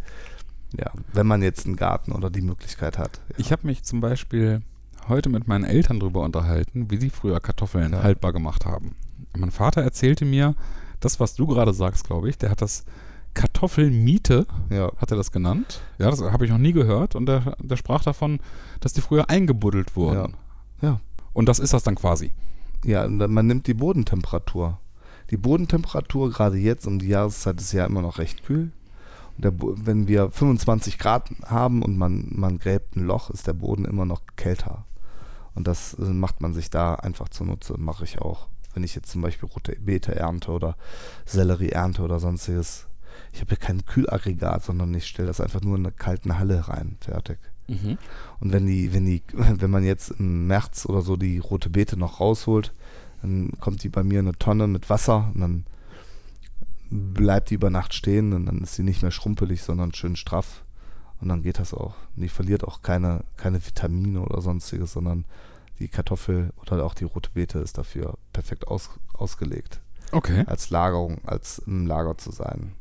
Ja, 0.77 0.91
wenn 1.13 1.27
man 1.27 1.43
jetzt 1.43 1.67
einen 1.67 1.77
Garten 1.77 2.13
oder 2.13 2.31
die 2.31 2.41
Möglichkeit 2.41 2.99
hat. 2.99 3.21
Ja. 3.29 3.35
Ich 3.39 3.53
habe 3.53 3.67
mich 3.67 3.85
zum 3.85 4.01
Beispiel 4.01 4.63
heute 5.09 5.29
mit 5.29 5.47
meinen 5.47 5.65
Eltern 5.65 6.01
darüber 6.01 6.23
unterhalten, 6.23 6.91
wie 6.91 6.97
sie 6.97 7.11
früher 7.11 7.41
Kartoffeln 7.41 7.93
Ja. 7.93 8.03
haltbar 8.03 8.33
gemacht 8.33 8.65
haben. 8.65 8.97
Mein 9.37 9.51
Vater 9.51 9.83
erzählte 9.83 10.25
mir, 10.25 10.55
das, 11.01 11.21
was 11.21 11.35
du 11.35 11.47
gerade 11.47 11.75
sagst, 11.75 12.05
glaube 12.07 12.29
ich, 12.29 12.39
der 12.39 12.51
hat 12.51 12.63
das 12.63 12.85
Kartoffelmiete, 13.35 14.47
ja. 14.71 14.93
hat 14.97 15.11
er 15.11 15.17
das 15.17 15.33
genannt. 15.33 15.81
Ja, 15.99 16.11
das 16.11 16.21
habe 16.23 16.45
ich 16.45 16.51
noch 16.51 16.59
nie 16.59 16.73
gehört. 16.73 17.15
Und 17.15 17.27
der, 17.27 17.57
der 17.61 17.77
sprach 17.77 18.03
davon, 18.05 18.41
dass 18.81 18.93
die 18.93 19.01
früher 19.01 19.29
eingebuddelt 19.31 19.97
wurden. 19.97 20.35
Ja. 20.81 20.89
Ja. 20.89 21.01
Und 21.33 21.49
das 21.49 21.59
ist 21.59 21.73
das 21.73 21.83
dann 21.83 21.95
quasi. 21.95 22.33
Ja, 22.85 23.09
man 23.09 23.47
nimmt 23.47 23.67
die 23.67 23.75
Bodentemperatur. 23.75 24.79
Die 25.31 25.37
Bodentemperatur, 25.37 26.31
gerade 26.31 26.59
jetzt 26.59 26.87
um 26.87 26.99
die 26.99 27.09
Jahreszeit, 27.09 27.61
ist 27.61 27.73
ja 27.73 27.87
immer 27.87 28.03
noch 28.03 28.19
recht 28.19 28.45
kühl. 28.45 28.73
Der, 29.39 29.53
wenn 29.57 30.09
wir 30.09 30.31
25 30.31 30.99
Grad 30.99 31.31
haben 31.47 31.83
und 31.83 31.97
man, 31.97 32.29
man 32.31 32.59
gräbt 32.59 32.97
ein 32.97 33.07
Loch, 33.07 33.31
ist 33.31 33.47
der 33.47 33.55
Boden 33.55 33.85
immer 33.85 34.05
noch 34.05 34.21
kälter. 34.37 34.85
Und 35.55 35.67
das 35.67 35.95
äh, 35.95 36.03
macht 36.03 36.41
man 36.41 36.53
sich 36.53 36.71
da 36.71 36.95
einfach 36.95 37.29
zunutze, 37.29 37.75
mache 37.79 38.05
ich 38.05 38.21
auch. 38.21 38.49
Wenn 38.75 38.85
ich 38.85 38.95
jetzt 38.95 39.11
zum 39.11 39.23
Beispiel 39.23 39.49
rote 39.49 39.77
Beete 39.77 40.15
ernte 40.15 40.51
oder 40.51 40.77
Sellerie 41.25 41.71
ernte 41.71 42.03
oder 42.03 42.21
sonstiges. 42.21 42.87
Ich 43.33 43.41
habe 43.41 43.51
ja 43.53 43.57
kein 43.57 43.85
Kühlaggregat, 43.85 44.65
sondern 44.65 44.93
ich 44.95 45.07
stelle 45.07 45.29
das 45.29 45.41
einfach 45.41 45.61
nur 45.61 45.77
in 45.77 45.87
eine 45.87 45.93
kalten 45.93 46.39
Halle 46.39 46.69
rein. 46.69 46.97
Fertig. 47.01 47.39
Und 48.41 48.53
wenn 48.53 48.67
die, 48.67 48.93
wenn 48.93 49.07
die, 49.07 49.23
wenn 49.33 49.71
man 49.71 49.85
jetzt 49.85 50.11
im 50.19 50.47
März 50.47 50.87
oder 50.87 51.03
so 51.03 51.17
die 51.17 51.39
rote 51.39 51.71
Beete 51.71 51.97
noch 51.97 52.21
rausholt, 52.21 52.73
dann 53.23 53.53
kommt 53.61 53.83
die 53.85 53.89
bei 53.89 54.03
mir 54.03 54.21
in 54.21 54.27
eine 54.27 54.39
Tonne 54.39 54.67
mit 54.67 54.91
Wasser 54.91 55.31
und 55.35 55.41
dann 55.41 55.65
bleibt 56.91 57.51
die 57.51 57.55
über 57.55 57.71
Nacht 57.71 57.95
stehen 57.95 58.33
und 58.33 58.47
dann 58.47 58.59
ist 58.59 58.75
sie 58.75 58.83
nicht 58.83 59.03
mehr 59.03 59.11
schrumpelig, 59.11 59.63
sondern 59.63 59.95
schön 59.95 60.17
straff. 60.17 60.63
Und 61.21 61.29
dann 61.29 61.43
geht 61.43 61.61
das 61.61 61.73
auch. 61.73 61.95
Und 62.17 62.23
die 62.23 62.29
verliert 62.29 62.65
auch 62.65 62.83
keine, 62.83 63.25
keine 63.37 63.65
Vitamine 63.65 64.21
oder 64.21 64.43
sonstiges, 64.43 64.93
sondern 64.93 65.25
die 65.79 65.89
Kartoffel 65.89 66.53
oder 66.61 66.85
auch 66.85 66.95
die 66.95 67.05
rote 67.05 67.31
Beete 67.31 67.61
ist 67.61 67.79
dafür 67.79 68.19
perfekt 68.33 68.67
aus, 68.67 68.91
ausgelegt. 69.15 69.81
Okay. 70.11 70.45
Als 70.47 70.71
Lagerung, 70.71 71.21
als 71.25 71.61
im 71.61 71.87
Lager 71.87 72.19
zu 72.19 72.33
sein. 72.33 72.73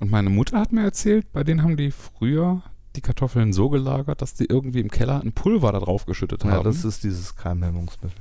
Und 0.00 0.10
meine 0.10 0.30
Mutter 0.30 0.58
hat 0.58 0.72
mir 0.72 0.82
erzählt, 0.82 1.30
bei 1.32 1.44
denen 1.44 1.62
haben 1.62 1.76
die 1.76 1.92
früher 1.92 2.62
die 2.96 3.00
Kartoffeln 3.00 3.52
so 3.52 3.70
gelagert, 3.70 4.20
dass 4.22 4.34
die 4.34 4.46
irgendwie 4.46 4.80
im 4.80 4.90
Keller 4.90 5.20
ein 5.22 5.32
Pulver 5.32 5.72
da 5.72 5.80
drauf 5.80 6.04
geschüttet 6.06 6.44
Ja, 6.44 6.50
haben. 6.52 6.64
das 6.64 6.84
ist 6.84 7.04
dieses 7.04 7.36
Keimhemmungsmittel. 7.36 8.18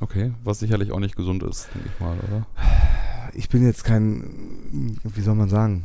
okay, 0.00 0.32
was 0.44 0.58
sicherlich 0.58 0.92
auch 0.92 1.00
nicht 1.00 1.16
gesund 1.16 1.42
ist, 1.42 1.68
denke 1.74 1.88
ich 1.92 2.00
mal, 2.00 2.16
oder? 2.18 2.46
ich 3.34 3.48
bin 3.48 3.64
jetzt 3.64 3.84
kein, 3.84 4.98
wie 5.02 5.20
soll 5.22 5.34
man 5.34 5.48
sagen, 5.48 5.84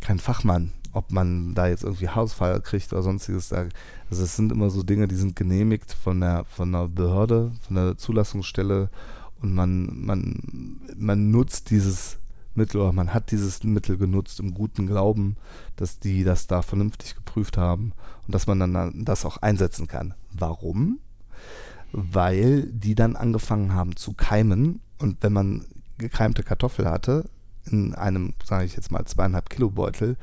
kein 0.00 0.18
Fachmann, 0.18 0.72
ob 0.92 1.10
man 1.12 1.54
da 1.54 1.66
jetzt 1.66 1.84
irgendwie 1.84 2.08
Hausfall 2.08 2.60
kriegt 2.62 2.92
oder 2.92 3.02
sonstiges. 3.02 3.52
Also 3.52 3.70
es 4.10 4.36
sind 4.36 4.50
immer 4.50 4.70
so 4.70 4.82
Dinge, 4.82 5.06
die 5.08 5.14
sind 5.16 5.36
genehmigt 5.36 5.92
von 5.92 6.20
der, 6.20 6.44
von 6.46 6.72
der 6.72 6.88
Behörde, 6.88 7.52
von 7.66 7.76
der 7.76 7.96
Zulassungsstelle 7.98 8.88
und 9.42 9.54
man, 9.54 10.04
man, 10.04 10.80
man 10.96 11.30
nutzt 11.30 11.70
dieses 11.70 12.18
Mittel 12.54 12.80
oder 12.80 12.92
man 12.92 13.14
hat 13.14 13.30
dieses 13.30 13.62
Mittel 13.62 13.96
genutzt 13.96 14.40
im 14.40 14.54
guten 14.54 14.86
Glauben, 14.86 15.36
dass 15.76 15.98
die 15.98 16.24
das 16.24 16.46
da 16.46 16.62
vernünftig 16.62 17.14
geprüft 17.14 17.56
haben 17.56 17.92
und 18.26 18.34
dass 18.34 18.46
man 18.46 18.60
dann 18.60 19.04
das 19.04 19.24
auch 19.24 19.38
einsetzen 19.38 19.86
kann. 19.86 20.14
Warum? 20.32 20.98
Weil 21.92 22.64
die 22.72 22.94
dann 22.94 23.16
angefangen 23.16 23.74
haben 23.74 23.96
zu 23.96 24.12
keimen 24.12 24.80
und 24.98 25.22
wenn 25.22 25.32
man 25.32 25.64
gekeimte 25.98 26.42
Kartoffel 26.42 26.88
hatte, 26.88 27.28
in 27.66 27.94
einem, 27.94 28.34
sage 28.44 28.64
ich 28.64 28.74
jetzt 28.74 28.90
mal, 28.90 29.04
zweieinhalb 29.04 29.50
Kilo 29.50 29.70
Beutel 29.70 30.16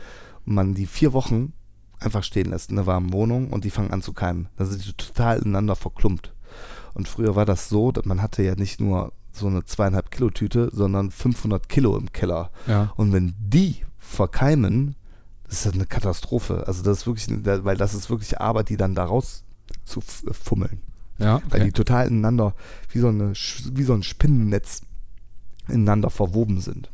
und 0.45 0.55
man 0.55 0.73
die 0.73 0.85
vier 0.85 1.13
Wochen 1.13 1.53
einfach 1.99 2.23
stehen 2.23 2.49
lässt 2.49 2.69
in 2.69 2.75
der 2.75 2.85
warmen 2.85 3.13
Wohnung 3.13 3.49
und 3.49 3.63
die 3.63 3.69
fangen 3.69 3.91
an 3.91 4.01
zu 4.01 4.13
keimen. 4.13 4.49
Dann 4.57 4.67
sind 4.67 4.85
die 4.85 4.93
total 4.93 5.39
ineinander 5.39 5.75
verklumpt. 5.75 6.33
Und 6.93 7.07
früher 7.07 7.35
war 7.35 7.45
das 7.45 7.69
so, 7.69 7.91
dass 7.91 8.05
man 8.05 8.21
hatte 8.21 8.43
ja 8.43 8.55
nicht 8.55 8.79
nur 8.79 9.13
so 9.37 9.47
eine 9.47 9.65
zweieinhalb 9.65 10.11
Kilo 10.11 10.29
Tüte, 10.29 10.69
sondern 10.73 11.11
500 11.11 11.69
Kilo 11.69 11.97
im 11.97 12.11
Keller. 12.11 12.51
Ja. 12.67 12.91
Und 12.95 13.13
wenn 13.13 13.33
die 13.39 13.83
verkeimen, 13.97 14.95
das 15.45 15.57
ist 15.59 15.65
das 15.67 15.73
eine 15.73 15.85
Katastrophe. 15.85 16.65
Also 16.67 16.83
das 16.83 16.99
ist 16.99 17.07
wirklich, 17.07 17.27
weil 17.63 17.77
das 17.77 17.93
ist 17.93 18.09
wirklich 18.09 18.39
Arbeit, 18.41 18.69
die 18.69 18.77
dann 18.77 18.95
daraus 18.95 19.43
zu 19.85 19.99
f- 19.99 20.23
fummeln. 20.31 20.81
Ja, 21.19 21.41
Weil 21.49 21.61
die 21.61 21.67
okay. 21.69 21.71
total 21.71 22.07
ineinander, 22.09 22.53
wie 22.91 22.99
so, 22.99 23.07
eine, 23.07 23.31
wie 23.33 23.83
so 23.83 23.93
ein 23.93 24.03
Spinnennetz 24.03 24.81
ineinander 25.67 26.09
verwoben 26.11 26.61
sind. 26.61 26.91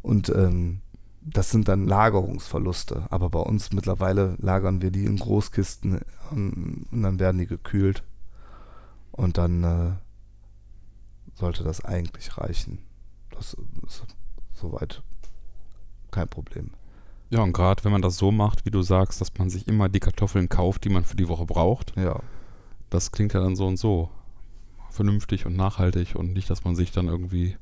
Und 0.00 0.30
ähm, 0.30 0.80
das 1.20 1.50
sind 1.50 1.68
dann 1.68 1.86
Lagerungsverluste. 1.86 3.04
Aber 3.10 3.28
bei 3.28 3.40
uns 3.40 3.72
mittlerweile 3.72 4.36
lagern 4.38 4.80
wir 4.80 4.90
die 4.90 5.04
in 5.04 5.18
Großkisten 5.18 6.00
ähm, 6.32 6.86
und 6.90 7.02
dann 7.02 7.18
werden 7.20 7.38
die 7.38 7.46
gekühlt. 7.46 8.02
Und 9.10 9.36
dann 9.36 9.62
äh, 9.64 9.90
sollte 11.34 11.64
das 11.64 11.84
eigentlich 11.84 12.36
reichen. 12.38 12.78
Das 13.30 13.56
ist 13.86 14.04
soweit 14.52 15.02
kein 16.10 16.28
Problem. 16.28 16.70
ja, 17.30 17.42
und 17.42 17.52
gerade 17.54 17.82
wenn 17.84 17.92
man 17.92 18.02
das 18.02 18.16
so 18.18 18.30
macht, 18.30 18.66
wie 18.66 18.70
du 18.70 18.82
sagst, 18.82 19.20
dass 19.20 19.32
man 19.38 19.48
sich 19.50 19.66
immer 19.66 19.88
die 19.88 20.00
Kartoffeln 20.00 20.48
kauft, 20.50 20.84
die 20.84 20.90
man 20.90 21.04
für 21.04 21.16
die 21.16 21.28
Woche 21.28 21.46
braucht, 21.46 21.96
Ja. 21.96 22.20
das 22.90 23.10
klingt 23.12 23.32
ja 23.32 23.40
dann 23.40 23.56
so 23.56 23.66
und 23.66 23.78
so 23.78 24.10
vernünftig 24.90 25.46
und 25.46 25.56
nachhaltig 25.56 26.14
und 26.14 26.34
nicht, 26.34 26.50
dass 26.50 26.64
man 26.64 26.76
sich 26.76 26.92
dann 26.92 27.06
irgendwie 27.08 27.56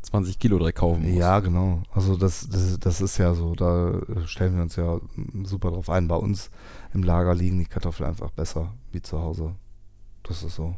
20 0.00 0.38
Kilo 0.38 0.56
direkt 0.58 0.78
kaufen 0.78 1.02
muss. 1.02 1.18
Ja, 1.18 1.38
genau. 1.40 1.82
Also 1.92 2.16
das, 2.16 2.48
das, 2.48 2.78
das 2.80 3.00
ist 3.02 3.18
ja 3.18 3.34
so, 3.34 3.54
da 3.54 4.00
stellen 4.24 4.56
wir 4.56 4.62
uns 4.62 4.74
ja 4.76 4.98
super 5.44 5.70
drauf 5.70 5.90
ein. 5.90 6.08
Bei 6.08 6.16
uns 6.16 6.50
im 6.94 7.02
Lager 7.02 7.34
liegen 7.34 7.58
die 7.58 7.66
Kartoffeln 7.66 8.08
einfach 8.08 8.30
besser 8.30 8.72
wie 8.90 9.02
zu 9.02 9.20
Hause. 9.20 9.54
Das 10.22 10.42
ist 10.42 10.54
so. 10.56 10.74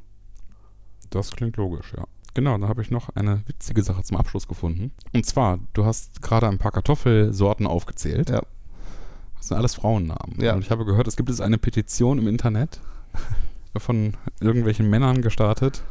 Das 1.14 1.30
klingt 1.30 1.56
logisch, 1.56 1.92
ja. 1.96 2.04
Genau, 2.34 2.58
da 2.58 2.66
habe 2.68 2.82
ich 2.82 2.90
noch 2.90 3.10
eine 3.14 3.42
witzige 3.46 3.82
Sache 3.82 4.02
zum 4.02 4.16
Abschluss 4.16 4.48
gefunden. 4.48 4.90
Und 5.12 5.24
zwar, 5.24 5.60
du 5.72 5.84
hast 5.84 6.20
gerade 6.20 6.48
ein 6.48 6.58
paar 6.58 6.72
Kartoffelsorten 6.72 7.66
aufgezählt. 7.66 8.28
Ja. 8.30 8.42
Das 9.38 9.48
sind 9.48 9.56
alles 9.56 9.74
Frauennamen. 9.76 10.40
Ja. 10.40 10.54
Und 10.54 10.62
ich 10.62 10.70
habe 10.70 10.84
gehört, 10.84 11.06
es 11.06 11.16
gibt 11.16 11.28
jetzt 11.28 11.40
eine 11.40 11.58
Petition 11.58 12.18
im 12.18 12.26
Internet, 12.26 12.80
von 13.76 14.14
irgendwelchen 14.40 14.90
Männern 14.90 15.22
gestartet, 15.22 15.82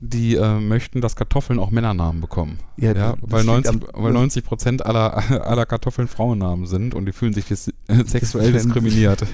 die 0.00 0.36
äh, 0.36 0.60
möchten, 0.60 1.00
dass 1.00 1.16
Kartoffeln 1.16 1.58
auch 1.58 1.70
Männernamen 1.70 2.20
bekommen. 2.20 2.58
Ja, 2.76 2.92
Ja, 2.92 3.14
weil, 3.22 3.40
liegt 3.42 3.64
90, 3.66 3.72
am- 3.72 4.02
weil 4.04 4.12
90 4.12 4.44
Prozent 4.44 4.86
aller, 4.86 5.16
aller 5.46 5.66
Kartoffeln 5.66 6.06
Frauennamen 6.08 6.66
sind 6.66 6.94
und 6.94 7.06
die 7.06 7.12
fühlen 7.12 7.32
sich 7.32 7.46
dis 7.46 7.72
sexuell 8.06 8.52
diskriminiert. 8.52 9.24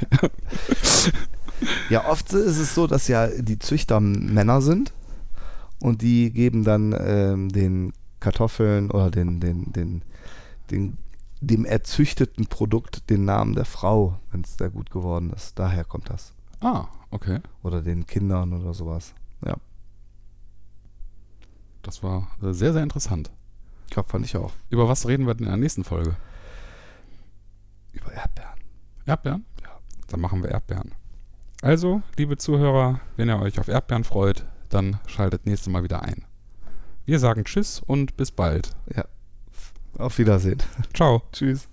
Ja, 1.91 2.09
oft 2.09 2.33
ist 2.33 2.59
es 2.59 2.75
so, 2.75 2.87
dass 2.87 3.09
ja 3.09 3.27
die 3.27 3.59
Züchter 3.59 4.01
Männer 4.01 4.63
sind 4.63 4.93
und 5.81 6.03
die 6.03 6.33
geben 6.33 6.65
dann 6.65 6.95
ähm, 6.99 7.49
den 7.51 7.93
Kartoffeln 8.21 8.91
oder 8.91 9.11
den, 9.11 9.41
den, 9.41 9.73
den, 9.73 10.03
den, 10.71 10.99
dem 11.41 11.65
erzüchteten 11.65 12.47
Produkt 12.47 13.09
den 13.11 13.25
Namen 13.25 13.55
der 13.55 13.65
Frau, 13.65 14.19
wenn 14.31 14.43
es 14.43 14.57
sehr 14.59 14.71
gut 14.71 14.91
geworden 14.91 15.31
ist. 15.31 15.59
Daher 15.59 15.85
kommt 15.85 16.11
das. 16.11 16.33
ah, 16.61 16.87
okay. 17.11 17.41
Oder 17.63 17.81
den 17.83 18.07
Kindern 18.07 18.53
oder 18.53 18.75
sowas. 18.75 19.15
Ja, 19.45 19.57
Das 21.83 22.03
war 22.03 22.29
äh, 22.43 22.53
sehr, 22.53 22.73
sehr 22.75 22.83
interessant. 22.83 23.31
ja 23.95 24.03
fand 24.03 24.27
ich 24.27 24.37
auch. 24.37 24.53
Über 24.69 24.87
was 24.89 25.09
reden 25.09 25.27
wir 25.27 25.35
denn 25.35 25.47
in 25.47 25.53
der 25.53 25.57
nächsten 25.59 25.83
Folge? 25.85 26.15
Über 27.93 28.13
Erdbeeren. 28.13 28.59
Erdbeeren? 29.07 29.45
Ja. 29.63 29.71
Dann 30.09 30.21
machen 30.21 30.43
wir 30.43 30.51
Erdbeeren. 30.51 30.93
Also, 31.63 32.03
liebe 32.17 32.37
Zuhörer, 32.37 33.01
wenn 33.17 33.29
ihr 33.29 33.39
euch 33.41 33.59
auf 33.59 33.69
Erdbeeren 33.69 34.05
freut, 34.05 34.45
dann 34.71 34.99
schaltet 35.07 35.47
nächstes 35.47 35.73
Mal 35.73 35.83
wieder 35.83 36.03
ein. 36.03 36.25
Wir 37.05 37.19
sagen 37.19 37.45
Tschüss 37.45 37.83
und 37.85 38.17
bis 38.17 38.31
bald. 38.31 38.71
Ja. 38.95 39.05
Auf 39.99 40.19
Wiedersehen. 40.19 40.63
Ciao. 40.95 41.23
Tschüss. 41.33 41.70